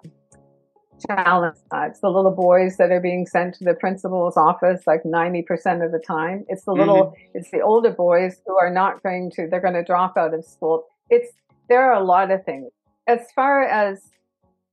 challenges. 1.08 1.62
Uh, 1.72 1.86
it's 1.90 2.00
the 2.00 2.10
little 2.10 2.36
boys 2.36 2.78
that 2.78 2.92
are 2.92 3.00
being 3.00 3.26
sent 3.26 3.56
to 3.56 3.64
the 3.64 3.74
principal's 3.74 4.38
office 4.38 4.84
like 4.88 5.04
90% 5.04 5.86
of 5.86 5.92
the 5.92 6.02
time. 6.06 6.46
It's 6.48 6.66
the 6.66 6.74
little, 6.74 7.08
mm-hmm. 7.08 7.38
it's 7.38 7.52
the 7.52 7.62
older 7.62 7.92
boys 7.92 8.42
who 8.46 8.58
are 8.58 8.72
not 8.72 9.04
going 9.04 9.32
to, 9.36 9.48
they're 9.50 9.62
going 9.62 9.74
to 9.76 9.84
drop 9.84 10.18
out 10.18 10.34
of 10.34 10.44
school 10.46 10.86
it's 11.12 11.32
there 11.70 11.92
are 11.92 12.02
a 12.02 12.04
lot 12.04 12.32
of 12.32 12.44
things. 12.44 12.72
As 13.08 13.20
far 13.36 13.64
as 13.64 14.10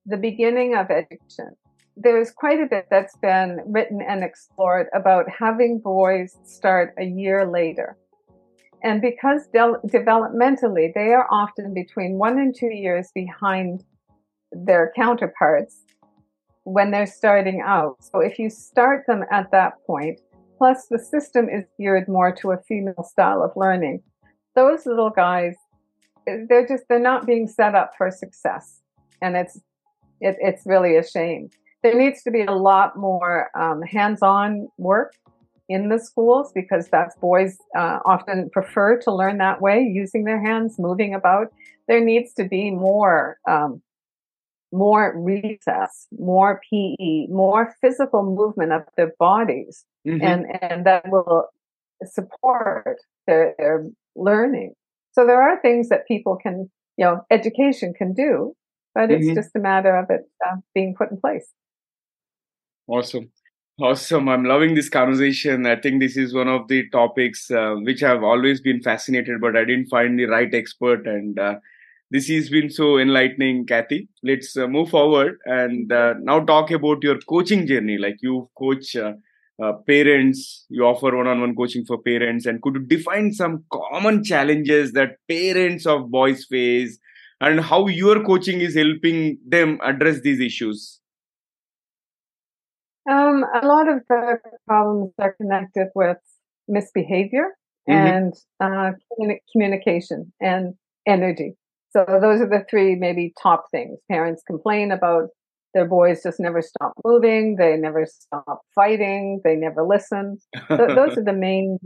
the 0.06 0.16
beginning 0.16 0.74
of 0.74 0.90
education, 0.90 1.56
there's 1.96 2.30
quite 2.30 2.60
a 2.60 2.66
bit 2.66 2.86
that's 2.90 3.16
been 3.18 3.58
written 3.66 4.00
and 4.00 4.22
explored 4.22 4.86
about 4.94 5.26
having 5.28 5.80
boys 5.80 6.36
start 6.44 6.94
a 6.98 7.04
year 7.04 7.44
later. 7.44 7.96
And 8.82 9.00
because 9.00 9.48
de- 9.52 9.80
developmentally, 9.88 10.94
they 10.94 11.12
are 11.12 11.26
often 11.30 11.74
between 11.74 12.18
one 12.18 12.38
and 12.38 12.54
two 12.54 12.72
years 12.72 13.10
behind 13.12 13.84
their 14.52 14.92
counterparts 14.94 15.84
when 16.62 16.92
they're 16.92 17.06
starting 17.06 17.60
out. 17.64 17.96
So 18.00 18.20
if 18.20 18.38
you 18.38 18.50
start 18.50 19.04
them 19.08 19.24
at 19.32 19.50
that 19.50 19.74
point, 19.84 20.20
plus 20.56 20.86
the 20.88 20.98
system 20.98 21.48
is 21.48 21.64
geared 21.78 22.08
more 22.08 22.32
to 22.36 22.52
a 22.52 22.62
female 22.68 23.02
style 23.02 23.42
of 23.42 23.50
learning, 23.56 24.02
those 24.54 24.86
little 24.86 25.10
guys 25.10 25.54
they're 26.26 26.66
just 26.66 26.84
they're 26.88 26.98
not 26.98 27.26
being 27.26 27.46
set 27.48 27.74
up 27.74 27.92
for 27.96 28.10
success, 28.10 28.80
and 29.20 29.36
it's 29.36 29.56
it, 30.20 30.36
it's 30.40 30.66
really 30.66 30.96
a 30.96 31.06
shame. 31.06 31.50
There 31.82 31.96
needs 31.96 32.22
to 32.24 32.30
be 32.30 32.42
a 32.42 32.52
lot 32.52 32.96
more 32.96 33.50
um, 33.56 33.82
hands-on 33.82 34.68
work 34.78 35.14
in 35.68 35.90
the 35.90 35.98
schools 35.98 36.50
because 36.52 36.88
that's 36.88 37.14
boys 37.16 37.58
uh, 37.76 38.00
often 38.04 38.50
prefer 38.50 38.98
to 39.02 39.14
learn 39.14 39.38
that 39.38 39.60
way, 39.60 39.80
using 39.80 40.24
their 40.24 40.40
hands, 40.40 40.78
moving 40.78 41.14
about. 41.14 41.52
There 41.86 42.04
needs 42.04 42.32
to 42.34 42.44
be 42.44 42.70
more 42.70 43.38
um, 43.48 43.82
more 44.72 45.14
recess, 45.16 46.06
more 46.18 46.60
PE, 46.70 47.28
more 47.28 47.74
physical 47.80 48.22
movement 48.22 48.72
of 48.72 48.82
their 48.96 49.12
bodies, 49.18 49.84
mm-hmm. 50.06 50.24
and 50.24 50.46
and 50.62 50.86
that 50.86 51.08
will 51.08 51.48
support 52.04 52.98
their 53.26 53.54
their 53.58 53.86
learning. 54.16 54.74
So 55.12 55.26
there 55.26 55.42
are 55.42 55.60
things 55.60 55.88
that 55.88 56.06
people 56.06 56.36
can, 56.36 56.70
you 56.96 57.04
know, 57.04 57.22
education 57.30 57.94
can 57.96 58.14
do, 58.14 58.54
but 58.94 59.10
it's 59.10 59.26
mm-hmm. 59.26 59.34
just 59.34 59.50
a 59.56 59.58
matter 59.58 59.96
of 59.96 60.06
it 60.10 60.22
uh, 60.46 60.56
being 60.74 60.94
put 60.96 61.10
in 61.10 61.20
place. 61.20 61.52
Awesome. 62.86 63.30
Awesome. 63.80 64.28
I'm 64.28 64.44
loving 64.44 64.74
this 64.74 64.88
conversation. 64.88 65.64
I 65.66 65.76
think 65.76 66.00
this 66.00 66.16
is 66.16 66.34
one 66.34 66.48
of 66.48 66.66
the 66.66 66.88
topics 66.90 67.48
uh, 67.50 67.76
which 67.82 68.02
I've 68.02 68.24
always 68.24 68.60
been 68.60 68.82
fascinated, 68.82 69.40
but 69.40 69.56
I 69.56 69.64
didn't 69.64 69.86
find 69.86 70.18
the 70.18 70.24
right 70.24 70.52
expert. 70.52 71.06
And 71.06 71.38
uh, 71.38 71.56
this 72.10 72.28
has 72.28 72.50
been 72.50 72.70
so 72.70 72.98
enlightening, 72.98 73.66
Kathy. 73.66 74.08
Let's 74.24 74.56
uh, 74.56 74.66
move 74.66 74.88
forward 74.88 75.38
and 75.44 75.92
uh, 75.92 76.14
now 76.20 76.40
talk 76.40 76.72
about 76.72 77.04
your 77.04 77.18
coaching 77.28 77.68
journey. 77.68 77.98
Like 77.98 78.16
you 78.20 78.50
coach 78.58 78.96
uh, 79.62 79.72
parents 79.86 80.66
you 80.68 80.84
offer 80.84 81.16
one-on-one 81.16 81.54
coaching 81.54 81.84
for 81.84 81.98
parents 81.98 82.46
and 82.46 82.62
could 82.62 82.74
you 82.74 82.80
define 82.80 83.32
some 83.32 83.64
common 83.72 84.22
challenges 84.22 84.92
that 84.92 85.16
parents 85.28 85.86
of 85.86 86.10
boys 86.10 86.44
face 86.48 86.98
and 87.40 87.60
how 87.60 87.86
your 87.86 88.24
coaching 88.24 88.60
is 88.60 88.74
helping 88.74 89.38
them 89.46 89.78
address 89.82 90.20
these 90.20 90.40
issues? 90.40 91.00
Um, 93.10 93.44
a 93.62 93.66
lot 93.66 93.88
of 93.88 94.00
the 94.08 94.38
problems 94.66 95.12
are 95.18 95.34
connected 95.40 95.88
with 95.94 96.18
misbehavior 96.66 97.56
mm-hmm. 97.88 98.06
and 98.06 98.34
uh, 98.60 98.92
communication 99.52 100.32
and 100.40 100.74
energy. 101.06 101.54
So 101.90 102.04
those 102.06 102.40
are 102.40 102.48
the 102.48 102.66
three 102.68 102.96
maybe 102.96 103.32
top 103.42 103.66
things. 103.70 103.98
Parents 104.10 104.42
complain 104.46 104.92
about 104.92 105.30
their 105.74 105.86
boys 105.86 106.22
just 106.22 106.40
never 106.40 106.62
stop 106.62 106.92
moving. 107.04 107.56
They 107.56 107.76
never 107.76 108.06
stop 108.06 108.62
fighting. 108.74 109.40
They 109.44 109.56
never 109.56 109.84
listen. 109.84 110.38
Th- 110.68 110.80
those 110.94 111.18
are 111.18 111.24
the 111.24 111.32
main 111.32 111.78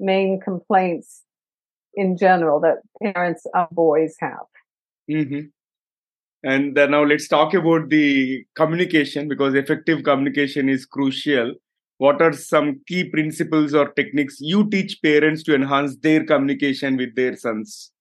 main 0.00 0.40
complaints 0.40 1.22
in 1.94 2.16
general 2.16 2.60
that 2.60 2.78
parents 3.02 3.46
of 3.54 3.68
boys 3.70 4.14
have. 4.20 4.46
Mm-hmm. 5.10 5.48
And 6.44 6.76
uh, 6.76 6.86
now 6.86 7.04
let's 7.04 7.28
talk 7.28 7.54
about 7.54 7.88
the 7.88 8.44
communication 8.56 9.28
because 9.28 9.54
effective 9.54 10.02
communication 10.02 10.68
is 10.68 10.84
crucial. 10.84 11.54
what 12.02 12.20
are 12.20 12.32
some 12.32 12.80
key 12.88 13.08
principles 13.08 13.74
or 13.80 13.92
techniques 13.92 14.38
you 14.40 14.68
teach 14.70 15.00
parents 15.02 15.44
to 15.44 15.54
enhance 15.54 15.92
their 16.06 16.24
communication 16.24 16.96
with 16.96 17.14
their 17.14 17.36
sons? 17.36 17.92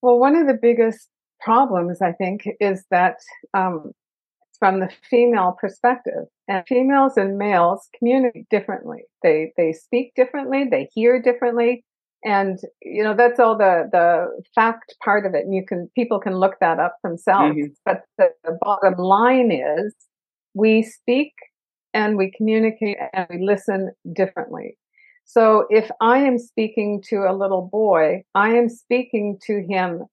Well, 0.00 0.18
one 0.18 0.36
of 0.36 0.46
the 0.46 0.58
biggest 0.60 1.08
problems, 1.38 2.00
I 2.00 2.12
think, 2.12 2.48
is 2.60 2.86
that 2.90 3.16
um, 3.52 3.92
from 4.62 4.78
the 4.78 4.88
female 5.10 5.56
perspective, 5.60 6.28
and 6.46 6.64
females 6.68 7.16
and 7.16 7.36
males 7.36 7.88
communicate 7.98 8.48
differently. 8.48 9.00
They 9.24 9.52
they 9.56 9.72
speak 9.72 10.12
differently. 10.14 10.68
They 10.70 10.88
hear 10.94 11.20
differently, 11.20 11.84
and 12.24 12.60
you 12.80 13.02
know 13.02 13.12
that's 13.16 13.40
all 13.40 13.58
the 13.58 13.88
the 13.90 14.28
fact 14.54 14.94
part 15.02 15.26
of 15.26 15.34
it. 15.34 15.44
And 15.44 15.52
you 15.52 15.66
can 15.66 15.90
people 15.96 16.20
can 16.20 16.36
look 16.36 16.60
that 16.60 16.78
up 16.78 16.94
themselves. 17.02 17.56
Mm-hmm. 17.56 17.72
But 17.84 18.02
the, 18.18 18.28
the 18.44 18.56
bottom 18.60 18.94
line 18.98 19.50
is, 19.50 19.96
we 20.54 20.84
speak 20.84 21.32
and 21.92 22.16
we 22.16 22.30
communicate 22.30 22.98
and 23.12 23.26
we 23.30 23.44
listen 23.44 23.90
differently. 24.12 24.78
So 25.24 25.66
if 25.70 25.90
I 26.00 26.18
am 26.18 26.38
speaking 26.38 27.02
to 27.08 27.28
a 27.28 27.34
little 27.34 27.68
boy, 27.72 28.22
I 28.36 28.50
am 28.50 28.68
speaking 28.68 29.40
to 29.48 29.66
him 29.68 30.04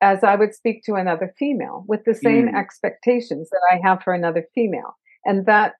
as 0.00 0.22
I 0.22 0.36
would 0.36 0.54
speak 0.54 0.82
to 0.84 0.94
another 0.94 1.32
female 1.38 1.84
with 1.88 2.04
the 2.04 2.14
same 2.14 2.48
mm. 2.48 2.58
expectations 2.58 3.48
that 3.50 3.62
I 3.72 3.80
have 3.86 4.02
for 4.02 4.12
another 4.12 4.46
female. 4.54 4.96
And 5.24 5.46
that, 5.46 5.74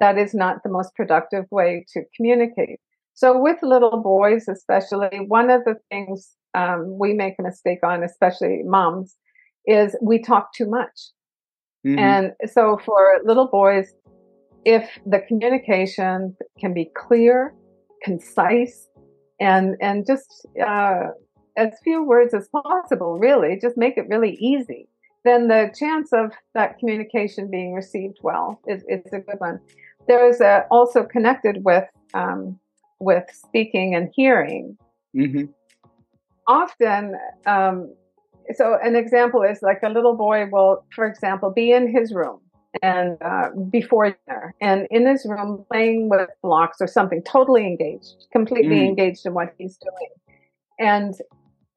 that 0.00 0.16
is 0.18 0.34
not 0.34 0.62
the 0.62 0.70
most 0.70 0.94
productive 0.94 1.44
way 1.50 1.84
to 1.92 2.02
communicate. 2.16 2.80
So 3.14 3.38
with 3.38 3.56
little 3.62 4.00
boys, 4.02 4.46
especially, 4.48 5.18
one 5.26 5.50
of 5.50 5.64
the 5.64 5.74
things 5.90 6.34
um, 6.54 6.98
we 6.98 7.12
make 7.14 7.34
a 7.38 7.42
mistake 7.42 7.80
on, 7.82 8.02
especially 8.02 8.62
moms, 8.64 9.16
is 9.66 9.96
we 10.00 10.22
talk 10.22 10.52
too 10.54 10.68
much. 10.68 11.10
Mm-hmm. 11.86 11.98
And 11.98 12.32
so 12.46 12.78
for 12.84 13.20
little 13.24 13.48
boys, 13.48 13.92
if 14.64 14.88
the 15.04 15.20
communication 15.20 16.36
can 16.60 16.74
be 16.74 16.90
clear, 16.96 17.54
concise, 18.02 18.88
and 19.40 19.76
and 19.80 20.06
just 20.06 20.46
uh, 20.64 21.08
as 21.58 21.78
few 21.82 22.02
words 22.04 22.32
as 22.32 22.48
possible, 22.48 23.18
really, 23.18 23.58
just 23.60 23.76
make 23.76 23.98
it 23.98 24.08
really 24.08 24.36
easy, 24.40 24.88
then 25.24 25.48
the 25.48 25.70
chance 25.78 26.12
of 26.12 26.32
that 26.54 26.78
communication 26.78 27.50
being 27.50 27.74
received 27.74 28.18
well 28.22 28.60
is, 28.66 28.82
is 28.88 29.12
a 29.12 29.18
good 29.18 29.38
one. 29.38 29.60
There 30.06 30.26
is 30.28 30.40
a, 30.40 30.64
also 30.70 31.04
connected 31.04 31.64
with 31.64 31.84
um, 32.14 32.58
with 33.00 33.24
speaking 33.32 33.94
and 33.94 34.10
hearing. 34.14 34.76
Mm-hmm. 35.14 35.44
Often, 36.48 37.14
um, 37.46 37.94
so 38.54 38.78
an 38.82 38.96
example 38.96 39.42
is 39.42 39.58
like 39.60 39.80
a 39.84 39.90
little 39.90 40.16
boy 40.16 40.46
will, 40.50 40.84
for 40.94 41.04
example, 41.04 41.50
be 41.50 41.70
in 41.72 41.92
his 41.92 42.14
room 42.14 42.40
and 42.82 43.18
uh, 43.22 43.50
before 43.70 44.16
dinner 44.26 44.54
and 44.60 44.86
in 44.90 45.06
his 45.06 45.26
room 45.28 45.64
playing 45.70 46.08
with 46.08 46.28
blocks 46.42 46.78
or 46.80 46.86
something 46.86 47.22
totally 47.22 47.66
engaged 47.66 48.26
completely 48.30 48.76
mm. 48.76 48.88
engaged 48.88 49.24
in 49.24 49.32
what 49.32 49.54
he's 49.58 49.78
doing 49.78 50.10
and 50.78 51.14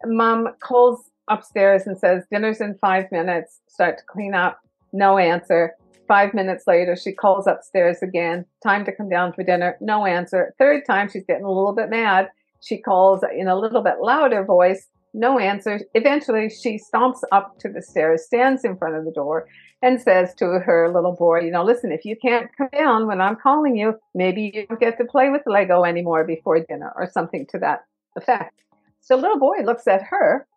mom 0.05 0.47
calls 0.61 1.09
upstairs 1.27 1.87
and 1.87 1.97
says 1.97 2.23
dinner's 2.31 2.61
in 2.61 2.77
five 2.79 3.11
minutes. 3.11 3.59
Start 3.67 3.97
to 3.99 4.03
clean 4.05 4.33
up. 4.33 4.59
No 4.93 5.17
answer. 5.17 5.75
Five 6.07 6.33
minutes 6.33 6.65
later 6.67 6.95
she 6.95 7.13
calls 7.13 7.47
upstairs 7.47 8.01
again. 8.01 8.45
Time 8.61 8.83
to 8.85 8.91
come 8.91 9.09
down 9.09 9.33
for 9.33 9.43
dinner. 9.43 9.77
No 9.79 10.05
answer. 10.05 10.53
Third 10.59 10.85
time 10.85 11.09
she's 11.09 11.25
getting 11.25 11.45
a 11.45 11.51
little 11.51 11.73
bit 11.73 11.89
mad. 11.89 12.29
She 12.61 12.77
calls 12.77 13.23
in 13.35 13.47
a 13.47 13.57
little 13.57 13.81
bit 13.81 13.95
louder 14.01 14.43
voice. 14.43 14.87
No 15.13 15.39
answer. 15.39 15.79
Eventually 15.93 16.49
she 16.49 16.79
stomps 16.79 17.21
up 17.31 17.57
to 17.59 17.69
the 17.69 17.81
stairs 17.81 18.25
stands 18.25 18.63
in 18.63 18.77
front 18.77 18.95
of 18.95 19.05
the 19.05 19.11
door 19.11 19.47
and 19.81 20.01
says 20.01 20.33
to 20.35 20.45
her 20.45 20.91
little 20.93 21.13
boy, 21.13 21.39
you 21.39 21.51
know, 21.51 21.63
listen, 21.63 21.91
if 21.91 22.05
you 22.05 22.15
can't 22.15 22.49
come 22.57 22.69
down 22.71 23.07
when 23.07 23.19
I'm 23.19 23.35
calling 23.35 23.75
you, 23.75 23.95
maybe 24.13 24.51
you 24.53 24.67
don't 24.67 24.79
get 24.79 24.97
to 24.97 25.05
play 25.05 25.29
with 25.29 25.41
Lego 25.45 25.83
anymore 25.83 26.23
before 26.23 26.59
dinner 26.59 26.93
or 26.95 27.09
something 27.09 27.47
to 27.51 27.59
that 27.59 27.85
effect. 28.15 28.61
So 29.01 29.15
little 29.15 29.39
boy 29.39 29.57
looks 29.65 29.87
at 29.87 30.03
her 30.03 30.47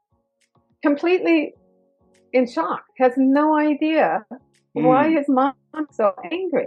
completely 0.82 1.54
in 2.32 2.50
shock, 2.50 2.84
has 2.98 3.12
no 3.16 3.56
idea 3.56 4.24
mm. 4.30 4.82
why 4.82 5.10
his 5.10 5.26
mom 5.28 5.54
so 5.90 6.12
angry. 6.30 6.66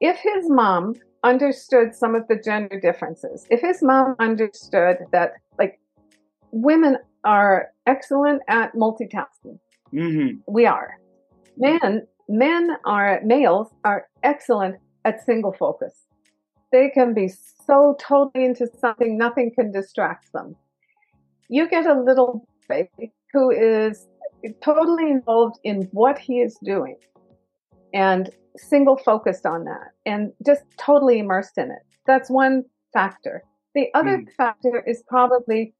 If 0.00 0.18
his 0.18 0.48
mom 0.48 0.94
understood 1.22 1.94
some 1.94 2.14
of 2.14 2.26
the 2.28 2.36
gender 2.36 2.80
differences, 2.80 3.46
if 3.50 3.60
his 3.60 3.82
mom 3.82 4.16
understood 4.18 4.98
that 5.12 5.32
like 5.58 5.78
women 6.50 6.98
are 7.24 7.68
excellent 7.86 8.42
at 8.48 8.74
multitasking, 8.74 9.58
mm-hmm. 9.92 10.38
we 10.46 10.66
are 10.66 10.98
men 11.56 12.06
men 12.28 12.76
are 12.84 13.20
males 13.24 13.68
are 13.84 14.06
excellent 14.22 14.76
at 15.04 15.24
single 15.24 15.52
focus 15.52 16.06
they 16.72 16.90
can 16.90 17.14
be 17.14 17.28
so 17.66 17.96
totally 18.00 18.44
into 18.44 18.68
something 18.78 19.16
nothing 19.16 19.52
can 19.54 19.70
distract 19.72 20.32
them 20.32 20.56
you 21.48 21.68
get 21.68 21.86
a 21.86 22.00
little 22.00 22.46
baby 22.68 23.12
who 23.32 23.50
is 23.50 24.06
totally 24.62 25.10
involved 25.10 25.58
in 25.64 25.82
what 25.92 26.18
he 26.18 26.40
is 26.40 26.56
doing 26.62 26.96
and 27.92 28.30
single 28.56 28.96
focused 28.96 29.46
on 29.46 29.64
that 29.64 29.90
and 30.06 30.32
just 30.44 30.62
totally 30.78 31.18
immersed 31.18 31.56
in 31.58 31.70
it 31.70 31.82
that's 32.06 32.30
one 32.30 32.64
factor 32.92 33.42
the 33.74 33.88
other 33.94 34.18
mm. 34.18 34.32
factor 34.36 34.82
is 34.86 35.02
probably 35.06 35.72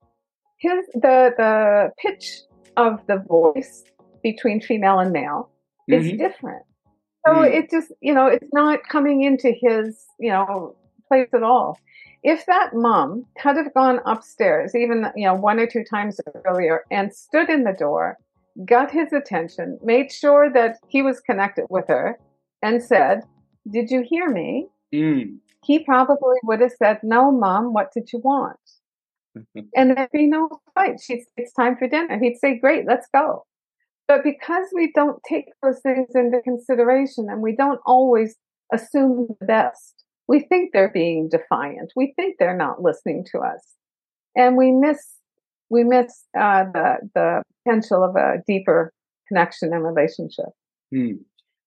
his 0.59 0.87
the 0.95 1.35
the 1.37 1.91
pitch 1.99 2.43
of 2.77 3.05
the 3.07 3.17
voice 3.17 3.85
between 4.23 4.61
female 4.61 4.99
and 4.99 5.13
male 5.13 5.51
mm-hmm. 5.91 6.05
is 6.05 6.13
different. 6.19 6.63
So 7.27 7.35
mm. 7.35 7.53
it 7.53 7.71
just, 7.71 7.93
you 8.01 8.15
know, 8.15 8.27
it's 8.27 8.49
not 8.53 8.81
coming 8.89 9.23
into 9.23 9.53
his, 9.53 9.99
you 10.19 10.31
know, 10.31 10.75
place 11.11 11.29
at 11.35 11.43
all. 11.43 11.79
If 12.23 12.47
that 12.47 12.75
mom 12.75 13.27
had 13.37 13.57
have 13.57 13.75
gone 13.75 14.01
upstairs, 14.05 14.75
even, 14.75 15.07
you 15.17 15.27
know, 15.27 15.35
one 15.35 15.59
or 15.59 15.67
two 15.67 15.85
times 15.85 16.21
earlier 16.45 16.85
and 16.91 17.13
stood 17.15 17.49
in 17.49 17.65
the 17.65 17.73
door, 17.73 18.19
got 18.65 18.91
his 18.91 19.13
attention, 19.13 19.79
made 19.83 20.13
sure 20.13 20.53
that 20.53 20.77
he 20.89 21.03
was 21.03 21.21
connected 21.21 21.67
with 21.71 21.87
her 21.89 22.19
and 22.63 22.83
said, 22.83 23.23
did 23.71 23.91
you 23.91 24.03
hear 24.03 24.29
me? 24.29 24.69
Mm. 24.95 25.39
He 25.65 25.85
probably 25.85 26.37
would 26.43 26.61
have 26.61 26.73
said, 26.73 27.01
no, 27.03 27.31
mom, 27.33 27.73
what 27.73 27.93
did 27.93 28.13
you 28.13 28.21
want? 28.21 28.59
and 29.77 29.97
there'd 29.97 30.11
be 30.13 30.27
no 30.27 30.61
fight. 30.75 31.01
She'd 31.01 31.21
say, 31.21 31.27
it's 31.39 31.53
time 31.53 31.77
for 31.77 31.89
dinner. 31.89 32.19
He'd 32.19 32.39
say, 32.39 32.59
great, 32.59 32.87
let's 32.87 33.09
go. 33.15 33.45
But 34.09 34.25
because 34.25 34.67
we 34.75 34.91
don't 34.93 35.23
take 35.29 35.47
those 35.63 35.81
things 35.81 36.09
into 36.15 36.41
consideration 36.43 37.29
and 37.31 37.41
we 37.41 37.55
don't 37.55 37.81
always 37.87 38.37
assume 38.73 39.29
the 39.41 39.47
best, 39.47 40.05
we 40.31 40.39
think 40.39 40.71
they're 40.73 40.93
being 40.93 41.29
defiant. 41.29 41.93
We 41.97 42.15
think 42.15 42.37
they're 42.39 42.57
not 42.57 42.81
listening 42.81 43.27
to 43.33 43.41
us, 43.41 43.63
and 44.37 44.57
we 44.57 44.71
miss 44.71 45.03
we 45.69 45.83
miss 45.83 46.25
uh, 46.39 46.65
the 46.73 46.89
the 47.15 47.43
potential 47.65 48.05
of 48.05 48.15
a 48.15 48.37
deeper 48.47 48.93
connection 49.27 49.73
and 49.73 49.85
relationship. 49.85 50.51
Hmm. 50.95 51.17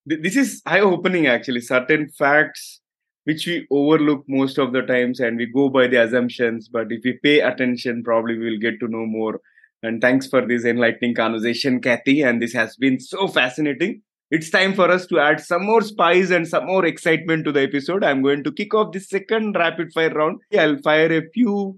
This 0.06 0.38
is 0.38 0.62
eye 0.66 0.80
opening, 0.80 1.28
actually. 1.28 1.62
Certain 1.62 2.10
facts 2.10 2.80
which 3.26 3.48
we 3.48 3.66
overlook 3.72 4.24
most 4.28 4.58
of 4.58 4.74
the 4.74 4.82
times, 4.82 5.20
and 5.20 5.38
we 5.38 5.46
go 5.46 5.70
by 5.70 5.88
the 5.88 6.02
assumptions. 6.02 6.70
But 6.70 6.88
if 6.90 7.02
we 7.04 7.20
pay 7.22 7.42
attention, 7.42 8.04
probably 8.04 8.38
we'll 8.38 8.60
get 8.60 8.80
to 8.80 8.88
know 8.88 9.06
more 9.06 9.40
and 9.84 10.00
thanks 10.00 10.28
for 10.28 10.46
this 10.48 10.64
enlightening 10.64 11.14
conversation, 11.14 11.82
Kathy. 11.82 12.22
And 12.22 12.42
this 12.42 12.54
has 12.54 12.78
been 12.78 13.00
so 13.00 13.28
fascinating. 13.28 14.02
It's 14.36 14.50
time 14.50 14.74
for 14.74 14.90
us 14.90 15.06
to 15.08 15.20
add 15.20 15.42
some 15.42 15.64
more 15.64 15.82
spice 15.82 16.32
and 16.32 16.48
some 16.48 16.66
more 16.66 16.86
excitement 16.88 17.46
to 17.46 17.52
the 17.52 17.62
episode. 17.62 18.04
I'm 18.04 18.24
going 18.24 18.44
to 18.46 18.52
kick 18.52 18.74
off 18.74 18.92
the 18.92 19.00
second 19.00 19.56
rapid 19.56 19.94
fire 19.94 20.10
round. 20.10 20.40
I'll 20.58 20.80
fire 20.80 21.16
a 21.16 21.30
few 21.36 21.78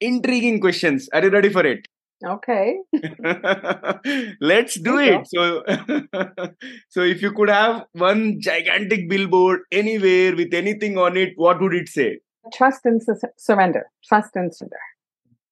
intriguing 0.00 0.60
questions. 0.60 1.08
Are 1.12 1.24
you 1.24 1.30
ready 1.30 1.48
for 1.48 1.66
it? 1.66 1.88
Okay. 2.24 2.76
Let's 4.40 4.78
do 4.78 4.96
it. 4.96 5.26
So, 5.26 5.64
so 6.88 7.02
if 7.02 7.20
you 7.20 7.32
could 7.32 7.50
have 7.50 7.86
one 7.94 8.40
gigantic 8.40 9.08
billboard 9.10 9.62
anywhere 9.72 10.36
with 10.36 10.54
anything 10.54 10.98
on 10.98 11.16
it, 11.16 11.30
what 11.34 11.60
would 11.60 11.74
it 11.74 11.88
say? 11.88 12.20
Trust 12.54 12.82
and 12.84 13.02
su- 13.02 13.18
surrender. 13.36 13.90
Trust 14.04 14.36
and 14.36 14.54
surrender. 14.54 14.76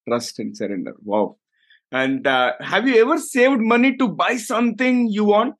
Trust 0.07 0.39
and 0.39 0.55
surrender. 0.55 0.93
Wow. 1.03 1.35
And 1.91 2.25
uh, 2.25 2.53
have 2.61 2.87
you 2.87 3.01
ever 3.01 3.17
saved 3.17 3.59
money 3.59 3.97
to 3.97 4.07
buy 4.07 4.37
something 4.37 5.09
you 5.09 5.25
want? 5.25 5.55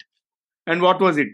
And 0.68 0.82
what 0.82 1.02
was 1.02 1.18
it? 1.18 1.30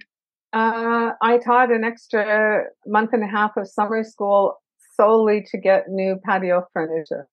Uh, 0.54 1.12
I 1.22 1.40
taught 1.40 1.72
an 1.72 1.84
extra 1.84 2.66
month 2.86 3.10
and 3.14 3.24
a 3.24 3.28
half 3.28 3.58
of 3.58 3.68
summer 3.68 4.04
school 4.04 4.62
solely 4.96 5.44
to 5.52 5.58
get 5.58 5.90
new 5.90 6.18
patio 6.24 6.68
furniture. 6.72 7.28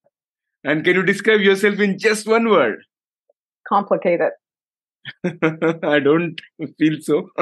And 0.63 0.83
can 0.83 0.95
you 0.95 1.03
describe 1.03 1.41
yourself 1.41 1.79
in 1.79 1.99
just 1.99 2.27
one 2.27 2.49
word? 2.49 2.79
Complicated. 3.67 4.31
I 5.23 5.99
don't 5.99 6.41
feel 6.77 6.97
so. 7.01 7.29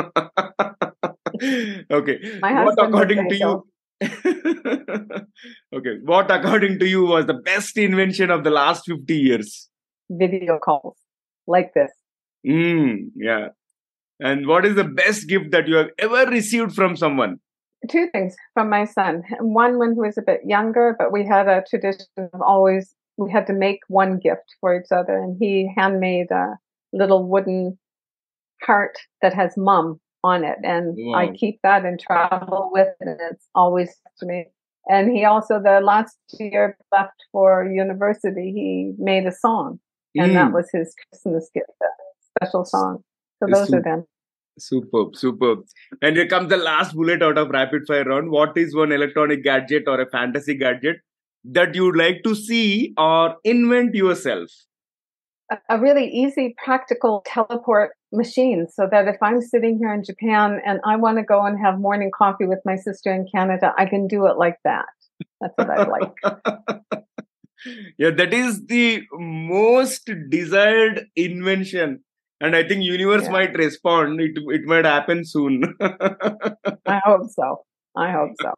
okay. 1.92 2.20
what 2.42 2.76
according 2.78 3.30
to 3.30 3.36
you? 3.36 3.66
okay. 5.74 5.96
What 6.04 6.30
according 6.32 6.80
to 6.80 6.88
you 6.88 7.06
was 7.06 7.26
the 7.26 7.34
best 7.34 7.78
invention 7.78 8.30
of 8.30 8.44
the 8.44 8.50
last 8.50 8.86
50 8.86 9.16
years? 9.16 9.70
video 10.10 10.58
calls 10.58 10.98
like 11.48 11.74
this. 11.74 11.92
Mm, 12.46 13.12
yeah. 13.16 13.50
And 14.20 14.48
what 14.48 14.66
is 14.66 14.76
the 14.76 14.84
best 14.84 15.28
gift 15.28 15.52
that 15.52 15.68
you 15.68 15.76
have 15.76 15.90
ever 15.98 16.30
received 16.30 16.74
from 16.74 16.96
someone? 16.96 17.40
two 17.88 18.10
things 18.12 18.36
from 18.54 18.70
my 18.70 18.86
son. 18.86 19.24
One 19.40 19.80
when 19.80 19.94
he 19.94 20.00
was 20.00 20.18
a 20.18 20.22
bit 20.22 20.42
younger, 20.46 20.96
but 20.98 21.12
we 21.12 21.26
had 21.26 21.48
a 21.48 21.64
tradition 21.70 22.08
of 22.18 22.42
always 22.42 22.94
we 23.18 23.32
had 23.32 23.48
to 23.48 23.54
make 23.54 23.80
one 23.88 24.18
gift 24.18 24.56
for 24.62 24.76
each 24.76 24.92
other, 24.92 25.18
and 25.18 25.38
he 25.40 25.72
handmade 25.78 26.32
a 26.32 26.58
little 26.94 27.28
wooden 27.28 27.78
heart 28.64 28.98
that 29.22 29.34
has 29.34 29.54
mum 29.58 30.00
on 30.24 30.44
it, 30.44 30.58
and 30.64 30.96
wow. 30.98 31.18
I 31.18 31.32
keep 31.32 31.60
that 31.64 31.86
and 31.86 32.00
travel 32.00 32.70
with 32.72 32.88
it. 32.88 33.08
And 33.08 33.20
it's 33.32 33.48
always 33.56 33.90
to 34.20 34.26
me. 34.26 34.46
And 34.90 35.12
he 35.12 35.26
also 35.26 35.62
the 35.62 35.82
last 35.84 36.18
year 36.40 36.78
left 36.92 37.24
for 37.32 37.70
university, 37.70 38.52
he 38.56 38.94
made 38.98 39.26
a 39.26 39.32
song, 39.32 39.80
and 40.16 40.32
mm. 40.32 40.36
that 40.36 40.54
was 40.54 40.70
his 40.72 40.94
Christmas 41.10 41.50
gift, 41.54 41.70
a 41.82 42.46
special 42.46 42.66
song. 42.66 43.04
So 43.40 43.48
those 43.50 43.74
are 43.74 43.82
them. 43.82 44.06
Superb, 44.58 45.16
superb. 45.16 45.64
And 46.02 46.18
here 46.18 46.28
comes 46.28 46.50
the 46.50 46.58
last 46.58 46.94
bullet 46.94 47.22
out 47.22 47.38
of 47.38 47.50
rapid 47.50 47.84
fire 47.88 48.04
round. 48.04 48.30
What 48.30 48.58
is 48.58 48.76
one 48.76 48.92
electronic 48.92 49.44
gadget 49.44 49.84
or 49.88 50.02
a 50.02 50.10
fantasy 50.10 50.56
gadget 50.56 50.98
that 51.46 51.76
you'd 51.76 51.96
like 51.96 52.24
to 52.24 52.36
see 52.36 52.94
or 52.98 53.36
invent 53.44 53.96
yourself? 53.96 54.50
A 55.70 55.80
really 55.80 56.08
easy, 56.08 56.54
practical 56.64 57.24
teleport 57.26 57.92
machine 58.12 58.68
so 58.72 58.88
that 58.92 59.08
if 59.08 59.16
I'm 59.22 59.42
sitting 59.42 59.80
here 59.80 59.94
in 59.94 60.04
Japan 60.04 60.60
and 60.66 60.80
I 60.86 60.96
want 60.96 61.18
to 61.18 61.24
go 61.24 61.44
and 61.44 61.58
have 61.60 61.80
morning 61.80 62.12
coffee 62.16 62.46
with 62.46 62.60
my 62.66 62.76
sister 62.76 63.12
in 63.12 63.26
Canada, 63.34 63.74
I 63.78 63.86
can 63.86 64.08
do 64.08 64.28
it 64.28 64.38
like 64.38 64.58
that. 64.64 64.86
That's 65.42 65.54
what 65.56 65.70
I 65.70 65.86
like. 65.88 67.04
yeah, 67.98 68.12
that 68.12 68.34
is 68.34 68.66
the 68.68 69.04
most 69.14 70.12
desired 70.30 71.08
invention 71.16 72.04
and 72.42 72.56
i 72.56 72.64
think 72.68 72.84
universe 72.84 73.24
yeah. 73.24 73.32
might 73.32 73.58
respond. 73.58 74.22
It 74.22 74.38
it 74.58 74.64
might 74.66 74.86
happen 74.86 75.26
soon. 75.26 75.76
I 75.82 77.02
hope 77.06 77.30
so. 77.30 77.66
I 77.96 78.12
hope 78.12 78.32
so. 78.42 78.54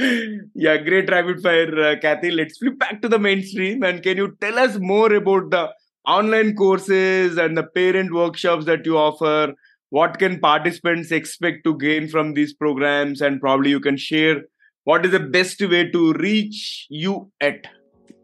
Yeah 0.54 0.76
great 0.78 1.10
rapid 1.10 1.40
fire 1.42 1.78
uh, 1.88 1.96
kathy 2.00 2.30
let's 2.30 2.58
flip 2.58 2.78
back 2.78 3.02
to 3.02 3.08
the 3.08 3.18
mainstream. 3.18 3.82
And 3.82 4.02
can 4.02 4.16
you 4.16 4.36
tell 4.40 4.58
us 4.58 4.78
more 4.78 5.12
about 5.12 5.50
the 5.50 5.68
online 6.06 6.54
courses 6.56 7.36
and 7.36 7.56
the 7.56 7.64
parent 7.64 8.12
workshops 8.12 8.64
that 8.66 8.84
you 8.86 8.98
offer? 8.98 9.54
What 9.90 10.18
can 10.18 10.40
participants 10.40 11.12
expect 11.12 11.64
to 11.64 11.78
gain 11.78 12.08
from 12.08 12.34
these 12.34 12.52
programs? 12.52 13.20
And 13.20 13.40
probably 13.40 13.70
you 13.70 13.80
can 13.80 13.96
share 13.96 14.42
what 14.84 15.04
is 15.04 15.12
the 15.12 15.20
best 15.20 15.60
way 15.60 15.90
to 15.90 16.12
reach 16.14 16.86
you 16.88 17.30
at 17.40 17.66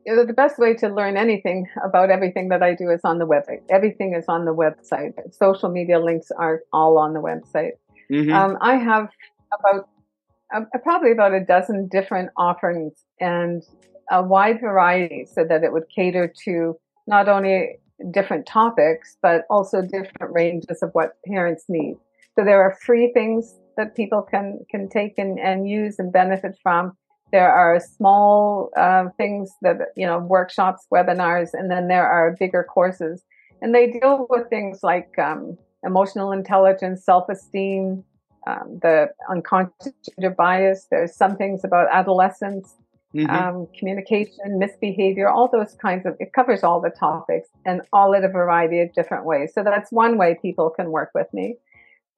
the 0.04 0.32
best 0.36 0.58
way 0.58 0.74
to 0.74 0.88
learn 0.88 1.16
anything 1.16 1.68
about 1.84 2.10
everything 2.10 2.48
that 2.48 2.62
I 2.62 2.74
do 2.74 2.90
is 2.90 3.00
on 3.04 3.18
the 3.18 3.26
website. 3.26 3.62
Everything 3.70 4.14
is 4.14 4.24
on 4.28 4.44
the 4.44 4.54
website. 4.54 5.12
Social 5.32 5.70
media 5.70 6.00
links 6.00 6.30
are 6.36 6.62
all 6.72 6.98
on 6.98 7.12
the 7.12 7.20
website. 7.20 7.72
Mm-hmm. 8.10 8.32
Um, 8.32 8.58
I 8.60 8.76
have 8.76 9.08
about 9.58 9.88
uh, 10.54 10.60
probably 10.82 11.12
about 11.12 11.32
a 11.32 11.40
dozen 11.44 11.88
different 11.88 12.30
offerings 12.36 13.04
and 13.20 13.62
a 14.10 14.22
wide 14.22 14.60
variety 14.60 15.24
so 15.24 15.44
that 15.44 15.62
it 15.62 15.72
would 15.72 15.88
cater 15.94 16.32
to 16.44 16.76
not 17.06 17.28
only 17.28 17.78
different 18.10 18.46
topics, 18.46 19.16
but 19.22 19.44
also 19.48 19.80
different 19.80 20.32
ranges 20.32 20.82
of 20.82 20.90
what 20.92 21.16
parents 21.26 21.64
need. 21.68 21.96
So 22.36 22.44
there 22.44 22.60
are 22.62 22.76
free 22.84 23.12
things 23.12 23.54
that 23.76 23.94
people 23.94 24.22
can, 24.22 24.60
can 24.70 24.88
take 24.88 25.14
and, 25.18 25.38
and 25.38 25.68
use 25.68 25.98
and 25.98 26.12
benefit 26.12 26.58
from. 26.62 26.96
There 27.32 27.52
are 27.52 27.80
small 27.80 28.70
uh, 28.76 29.08
things 29.16 29.50
that, 29.62 29.78
you 29.96 30.06
know, 30.06 30.18
workshops, 30.18 30.86
webinars, 30.92 31.48
and 31.54 31.70
then 31.70 31.88
there 31.88 32.06
are 32.06 32.36
bigger 32.38 32.62
courses. 32.62 33.24
And 33.60 33.74
they 33.74 33.90
deal 33.90 34.26
with 34.28 34.48
things 34.48 34.80
like 34.82 35.18
um, 35.18 35.56
emotional 35.84 36.32
intelligence, 36.32 37.04
self 37.04 37.28
esteem, 37.28 38.04
um, 38.46 38.78
the 38.82 39.08
unconscious 39.30 39.92
bias. 40.36 40.86
There's 40.90 41.16
some 41.16 41.36
things 41.36 41.64
about 41.64 41.88
adolescence, 41.90 42.74
mm-hmm. 43.14 43.30
um, 43.30 43.68
communication, 43.78 44.58
misbehavior, 44.58 45.28
all 45.28 45.48
those 45.48 45.74
kinds 45.80 46.06
of, 46.06 46.16
it 46.20 46.32
covers 46.32 46.62
all 46.62 46.80
the 46.80 46.90
topics 46.90 47.48
and 47.64 47.82
all 47.92 48.12
in 48.12 48.24
a 48.24 48.28
variety 48.28 48.80
of 48.80 48.92
different 48.94 49.24
ways. 49.24 49.52
So 49.54 49.62
that's 49.62 49.90
one 49.92 50.18
way 50.18 50.38
people 50.40 50.70
can 50.70 50.90
work 50.90 51.10
with 51.14 51.32
me. 51.32 51.56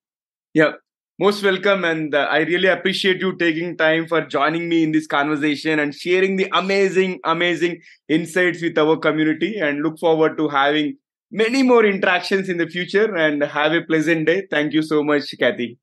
Yeah, 0.52 0.72
most 1.18 1.42
welcome, 1.42 1.84
and 1.84 2.14
uh, 2.14 2.26
I 2.30 2.38
really 2.40 2.68
appreciate 2.68 3.20
you 3.20 3.36
taking 3.36 3.76
time 3.76 4.08
for 4.08 4.22
joining 4.26 4.68
me 4.68 4.82
in 4.82 4.92
this 4.92 5.06
conversation 5.06 5.78
and 5.78 5.94
sharing 5.94 6.36
the 6.36 6.48
amazing, 6.52 7.20
amazing 7.24 7.80
insights 8.08 8.60
with 8.60 8.76
our 8.76 8.96
community. 8.96 9.58
And 9.58 9.82
look 9.82 9.98
forward 9.98 10.36
to 10.38 10.48
having 10.48 10.96
many 11.30 11.62
more 11.62 11.84
interactions 11.84 12.48
in 12.48 12.58
the 12.58 12.66
future. 12.66 13.14
And 13.14 13.42
have 13.42 13.72
a 13.72 13.82
pleasant 13.82 14.26
day. 14.26 14.46
Thank 14.50 14.72
you 14.72 14.82
so 14.82 15.02
much, 15.02 15.32
Kathy. 15.38 15.78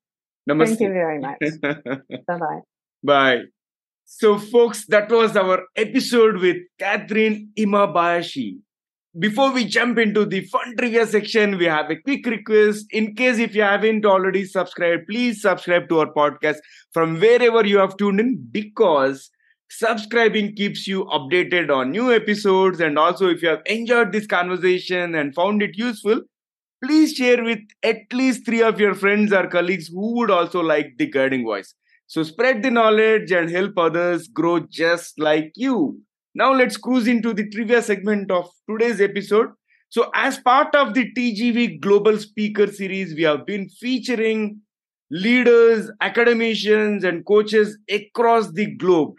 Namaste. 0.48 0.66
Thank 0.66 0.80
you 0.80 0.92
very 0.92 1.20
much. 1.20 1.38
bye 2.26 2.60
bye. 3.02 3.42
So, 4.14 4.38
folks, 4.38 4.84
that 4.86 5.10
was 5.10 5.36
our 5.38 5.62
episode 5.74 6.36
with 6.36 6.58
Catherine 6.78 7.50
Imabayashi. 7.58 8.58
Before 9.18 9.50
we 9.50 9.64
jump 9.64 9.98
into 9.98 10.26
the 10.26 10.42
fun 10.42 10.76
trivia 10.76 11.06
section, 11.06 11.56
we 11.56 11.64
have 11.64 11.90
a 11.90 11.96
quick 11.96 12.26
request. 12.26 12.86
In 12.90 13.14
case 13.14 13.38
if 13.38 13.54
you 13.54 13.62
haven't 13.62 14.04
already 14.04 14.44
subscribed, 14.44 15.06
please 15.08 15.40
subscribe 15.40 15.88
to 15.88 16.00
our 16.00 16.12
podcast 16.12 16.58
from 16.92 17.20
wherever 17.20 17.66
you 17.66 17.78
have 17.78 17.96
tuned 17.96 18.20
in 18.20 18.46
because 18.50 19.30
subscribing 19.70 20.54
keeps 20.56 20.86
you 20.86 21.06
updated 21.06 21.74
on 21.74 21.90
new 21.90 22.12
episodes. 22.12 22.80
And 22.80 22.98
also, 22.98 23.30
if 23.30 23.42
you 23.42 23.48
have 23.48 23.62
enjoyed 23.64 24.12
this 24.12 24.26
conversation 24.26 25.14
and 25.14 25.34
found 25.34 25.62
it 25.62 25.78
useful, 25.78 26.20
please 26.84 27.14
share 27.14 27.42
with 27.42 27.60
at 27.82 28.12
least 28.12 28.44
three 28.44 28.62
of 28.62 28.78
your 28.78 28.94
friends 28.94 29.32
or 29.32 29.46
colleagues 29.46 29.88
who 29.88 30.18
would 30.18 30.30
also 30.30 30.60
like 30.60 30.98
the 30.98 31.06
guiding 31.06 31.44
voice. 31.44 31.74
So 32.12 32.22
spread 32.22 32.62
the 32.62 32.70
knowledge 32.70 33.32
and 33.32 33.48
help 33.48 33.78
others 33.78 34.28
grow 34.28 34.60
just 34.60 35.18
like 35.18 35.50
you. 35.56 35.98
Now 36.34 36.52
let's 36.52 36.76
cruise 36.76 37.08
into 37.08 37.32
the 37.32 37.48
trivia 37.48 37.80
segment 37.80 38.30
of 38.30 38.50
today's 38.68 39.00
episode. 39.00 39.48
So, 39.88 40.10
as 40.14 40.36
part 40.36 40.74
of 40.74 40.92
the 40.92 41.10
TGV 41.16 41.80
Global 41.80 42.18
Speaker 42.18 42.66
Series, 42.66 43.14
we 43.14 43.22
have 43.22 43.46
been 43.46 43.66
featuring 43.70 44.60
leaders, 45.10 45.90
academicians, 46.02 47.02
and 47.02 47.24
coaches 47.24 47.78
across 47.90 48.52
the 48.52 48.66
globe. 48.66 49.14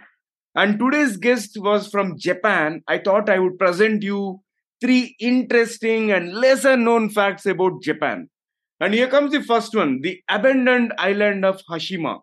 And 0.54 0.78
today's 0.78 1.18
guest 1.18 1.58
was 1.60 1.88
from 1.88 2.16
Japan. 2.20 2.84
I 2.88 3.00
thought 3.00 3.28
I 3.28 3.40
would 3.40 3.58
present 3.58 4.04
you 4.04 4.40
three 4.82 5.16
interesting 5.20 6.12
and 6.12 6.32
lesser 6.32 6.78
known 6.78 7.10
facts 7.10 7.48
about 7.48 7.82
Japan. 7.82 8.30
And 8.80 8.94
here 8.94 9.08
comes 9.08 9.32
the 9.32 9.42
first 9.42 9.76
one 9.76 10.02
the 10.02 10.22
abandoned 10.30 10.94
island 11.00 11.44
of 11.44 11.60
Hashima 11.68 12.20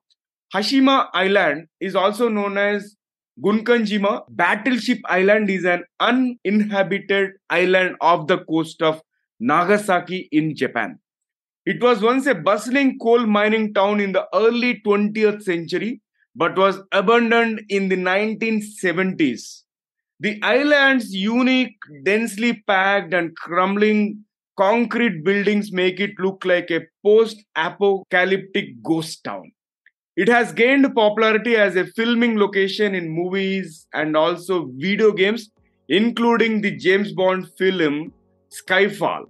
Hashima 0.55 1.09
Island 1.15 1.69
is 1.81 1.95
also 1.95 2.29
known 2.29 2.59
as 2.59 2.97
Gunkanjima 3.43 4.25
Battleship 4.31 4.99
Island 5.05 5.49
is 5.49 5.65
an 5.65 5.85
uninhabited 6.01 7.31
island 7.49 7.97
off 8.01 8.27
the 8.27 8.39
coast 8.45 8.83
of 8.83 9.01
Nagasaki 9.39 10.29
in 10.33 10.57
Japan. 10.57 10.99
It 11.65 11.83
was 11.83 12.03
once 12.03 12.27
a 12.27 12.35
bustling 12.35 12.99
coal 12.99 13.27
mining 13.27 13.73
town 13.75 14.01
in 14.01 14.13
the 14.13 14.27
early 14.35 14.81
20th 14.85 15.43
century 15.43 16.01
but 16.35 16.57
was 16.59 16.81
abandoned 16.93 17.63
in 17.69 17.89
the 17.89 17.97
1970s. 17.97 19.63
The 20.19 20.41
island's 20.43 21.15
unique, 21.15 21.77
densely 22.05 22.63
packed, 22.67 23.15
and 23.15 23.35
crumbling 23.37 24.25
concrete 24.59 25.25
buildings 25.25 25.73
make 25.73 26.01
it 26.01 26.13
look 26.19 26.45
like 26.45 26.71
a 26.71 26.83
post 27.05 27.43
apocalyptic 27.57 28.83
ghost 28.83 29.25
town. 29.25 29.53
It 30.17 30.29
has 30.29 30.53
gained 30.53 30.93
popularity 30.93 31.55
as 31.55 31.77
a 31.77 31.87
filming 31.87 32.37
location 32.37 32.97
in 32.97 33.09
movies 33.09 33.87
and 33.95 34.17
also 34.17 34.69
video 34.75 35.13
games, 35.13 35.51
including 35.89 36.61
the 36.61 36.77
James 36.77 37.13
Bond 37.13 37.49
film 37.57 38.13
Skyfall. 38.51 39.27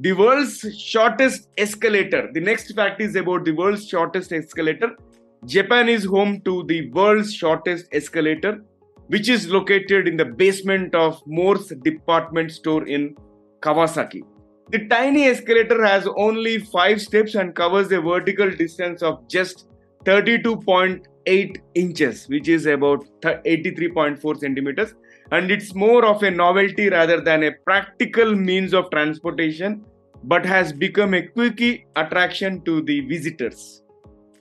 The 0.00 0.12
world's 0.14 0.66
shortest 0.76 1.48
escalator. 1.56 2.28
The 2.34 2.40
next 2.40 2.74
fact 2.74 3.00
is 3.00 3.14
about 3.14 3.44
the 3.44 3.52
world's 3.52 3.88
shortest 3.88 4.32
escalator. 4.32 4.96
Japan 5.44 5.88
is 5.88 6.04
home 6.04 6.40
to 6.40 6.64
the 6.64 6.90
world's 6.90 7.32
shortest 7.32 7.86
escalator, 7.92 8.64
which 9.06 9.28
is 9.28 9.48
located 9.48 10.08
in 10.08 10.16
the 10.16 10.24
basement 10.24 10.96
of 10.96 11.22
More's 11.24 11.68
department 11.84 12.50
store 12.50 12.84
in 12.88 13.14
Kawasaki. 13.60 14.22
The 14.70 14.88
tiny 14.88 15.26
escalator 15.26 15.84
has 15.84 16.08
only 16.16 16.58
5 16.58 17.00
steps 17.00 17.36
and 17.36 17.54
covers 17.54 17.92
a 17.92 18.00
vertical 18.00 18.50
distance 18.50 19.02
of 19.02 19.26
just 19.28 19.68
32.8 20.06 21.56
inches, 21.74 22.28
which 22.28 22.48
is 22.48 22.66
about 22.66 23.04
83.4 23.22 24.38
centimeters. 24.38 24.94
And 25.32 25.50
it's 25.50 25.74
more 25.74 26.04
of 26.06 26.22
a 26.22 26.30
novelty 26.30 26.88
rather 26.88 27.20
than 27.20 27.42
a 27.42 27.52
practical 27.64 28.36
means 28.36 28.72
of 28.72 28.88
transportation, 28.90 29.84
but 30.22 30.46
has 30.46 30.72
become 30.72 31.14
a 31.14 31.26
quirky 31.26 31.86
attraction 31.96 32.62
to 32.62 32.82
the 32.82 33.00
visitors. 33.00 33.82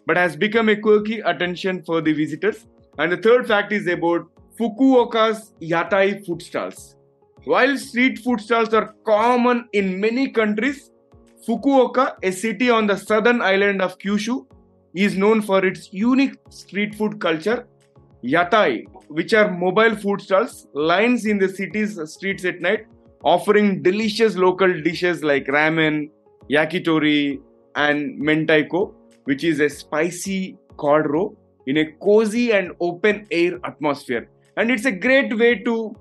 But 0.05 0.17
has 0.17 0.35
become 0.35 0.69
a 0.69 0.75
quirky 0.75 1.21
attention 1.21 1.83
for 1.83 1.99
the 1.99 2.13
visitors. 2.13 2.67
And 2.99 3.11
the 3.11 3.17
third 3.17 3.47
fact 3.47 3.71
is 3.71 3.87
about 3.87 4.27
Fukuoka's 4.59 5.51
yatai 5.59 6.23
food 6.25 6.43
stalls. 6.43 6.95
While 7.45 7.75
street 7.77 8.19
food 8.19 8.39
stalls 8.39 8.73
are 8.75 8.93
common 9.03 9.67
in 9.73 9.99
many 9.99 10.29
countries, 10.29 10.91
Fukuoka, 11.47 12.15
a 12.21 12.31
city 12.31 12.69
on 12.69 12.85
the 12.85 12.97
southern 12.97 13.41
island 13.41 13.81
of 13.81 13.97
Kyushu, 13.97 14.45
is 14.95 15.17
known 15.17 15.41
for 15.41 15.65
its 15.65 15.93
unique 15.93 16.35
street 16.49 16.95
food 16.95 17.19
culture. 17.19 17.67
Yatai, 18.23 18.85
which 19.09 19.33
are 19.33 19.51
mobile 19.51 19.95
food 19.95 20.21
stalls, 20.21 20.67
lines 20.73 21.25
in 21.25 21.37
the 21.37 21.49
city's 21.49 21.99
streets 22.11 22.43
at 22.45 22.59
night, 22.59 22.87
offering 23.23 23.83
delicious 23.83 24.35
local 24.35 24.81
dishes 24.81 25.23
like 25.23 25.45
ramen, 25.45 26.09
yakitori, 26.49 27.39
and 27.75 28.19
mentaiko, 28.19 28.93
which 29.25 29.43
is 29.43 29.59
a 29.59 29.69
spicy 29.69 30.57
cod 30.77 31.09
roe 31.09 31.37
in 31.67 31.77
a 31.77 31.91
cozy 31.93 32.51
and 32.51 32.71
open 32.79 33.27
air 33.31 33.59
atmosphere. 33.63 34.29
And 34.57 34.71
it's 34.71 34.85
a 34.85 34.91
great 34.91 35.37
way 35.37 35.55
to 35.63 35.95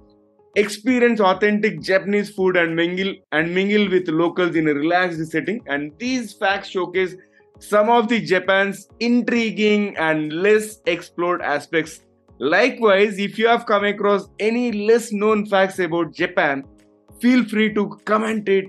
experience 0.57 1.21
authentic 1.21 1.81
Japanese 1.81 2.31
food 2.31 2.57
and 2.57 2.77
mingle 2.77 3.15
and 3.33 3.55
mingle 3.55 3.91
with 3.91 4.09
locals 4.09 4.55
in 4.55 4.69
a 4.69 4.75
relaxed 4.75 5.25
setting. 5.31 5.61
And 5.67 5.93
these 5.99 6.33
facts 6.33 6.69
showcase 6.69 7.17
some 7.69 7.89
of 7.89 8.09
the 8.09 8.21
Japan's 8.21 8.89
intriguing 9.01 9.97
and 9.97 10.33
less 10.33 10.81
explored 10.87 11.43
aspects. 11.43 12.01
Likewise, 12.39 13.19
if 13.19 13.39
you 13.39 13.47
have 13.49 13.65
come 13.65 13.85
across 13.85 14.29
any 14.39 14.73
less 14.73 15.13
known 15.13 15.47
facts 15.47 15.79
about 15.79 16.13
Japan, 16.13 16.65
feel 17.21 17.45
free 17.45 17.73
to 17.75 17.99
comment 18.05 18.49
it. 18.49 18.67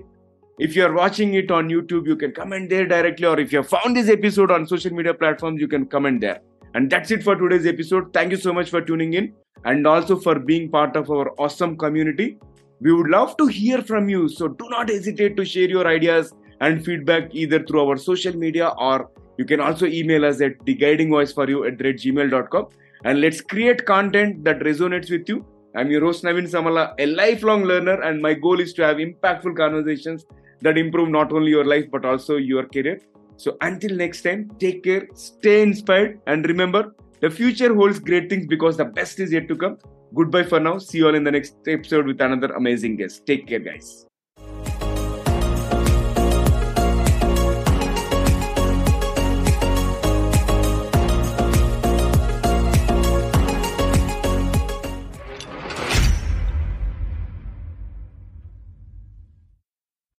If 0.58 0.74
you 0.74 0.86
are 0.86 0.94
watching 0.94 1.34
it 1.34 1.50
on 1.50 1.68
YouTube, 1.68 2.06
you 2.06 2.16
can 2.16 2.32
comment 2.32 2.70
there 2.70 2.86
directly, 2.86 3.26
or 3.26 3.38
if 3.38 3.52
you 3.52 3.58
have 3.58 3.68
found 3.68 3.96
this 3.96 4.08
episode 4.08 4.50
on 4.50 4.66
social 4.66 4.92
media 4.92 5.12
platforms, 5.12 5.60
you 5.60 5.68
can 5.68 5.86
comment 5.86 6.22
there. 6.22 6.40
And 6.74 6.90
that's 6.90 7.10
it 7.10 7.22
for 7.22 7.36
today's 7.36 7.66
episode. 7.66 8.12
Thank 8.12 8.30
you 8.30 8.38
so 8.38 8.52
much 8.52 8.70
for 8.70 8.80
tuning 8.80 9.14
in 9.14 9.34
and 9.64 9.86
also 9.86 10.16
for 10.18 10.38
being 10.38 10.70
part 10.70 10.96
of 10.96 11.10
our 11.10 11.32
awesome 11.38 11.76
community. 11.76 12.38
We 12.80 12.92
would 12.92 13.08
love 13.08 13.36
to 13.38 13.46
hear 13.46 13.82
from 13.82 14.08
you, 14.08 14.28
so 14.28 14.48
do 14.48 14.68
not 14.70 14.88
hesitate 14.88 15.36
to 15.36 15.44
share 15.44 15.68
your 15.68 15.86
ideas 15.86 16.32
and 16.60 16.84
feedback 16.84 17.34
either 17.34 17.62
through 17.62 17.88
our 17.88 17.96
social 17.96 18.36
media 18.36 18.68
or 18.78 19.10
you 19.38 19.44
can 19.44 19.60
also 19.60 19.86
email 19.86 20.24
us 20.24 20.40
at 20.40 20.58
theguidingvoiceforyou 20.64 21.66
at 21.68 21.78
gmail.com 21.78 22.68
and 23.04 23.20
let's 23.20 23.40
create 23.40 23.84
content 23.84 24.42
that 24.44 24.60
resonates 24.60 25.10
with 25.10 25.28
you. 25.28 25.44
I'm 25.74 25.90
your 25.90 26.00
host 26.00 26.24
Naveen 26.24 26.48
Samala, 26.48 26.94
a 26.98 27.06
lifelong 27.06 27.64
learner, 27.64 28.00
and 28.00 28.22
my 28.22 28.32
goal 28.32 28.60
is 28.60 28.72
to 28.74 28.82
have 28.82 28.96
impactful 28.96 29.56
conversations 29.56 30.24
that 30.62 30.78
improve 30.78 31.10
not 31.10 31.32
only 31.32 31.50
your 31.50 31.66
life 31.66 31.84
but 31.92 32.06
also 32.06 32.36
your 32.36 32.66
career. 32.66 32.98
So 33.36 33.58
until 33.60 33.94
next 33.94 34.22
time, 34.22 34.50
take 34.58 34.82
care, 34.82 35.06
stay 35.14 35.62
inspired, 35.62 36.18
and 36.26 36.46
remember 36.46 36.94
the 37.20 37.30
future 37.30 37.74
holds 37.74 37.98
great 37.98 38.30
things 38.30 38.46
because 38.46 38.78
the 38.78 38.86
best 38.86 39.20
is 39.20 39.32
yet 39.32 39.48
to 39.48 39.56
come. 39.56 39.76
Goodbye 40.14 40.44
for 40.44 40.60
now. 40.60 40.78
See 40.78 40.98
you 40.98 41.08
all 41.08 41.14
in 41.14 41.24
the 41.24 41.30
next 41.30 41.56
episode 41.66 42.06
with 42.06 42.20
another 42.20 42.54
amazing 42.54 42.96
guest. 42.96 43.26
Take 43.26 43.46
care, 43.46 43.58
guys. 43.58 44.06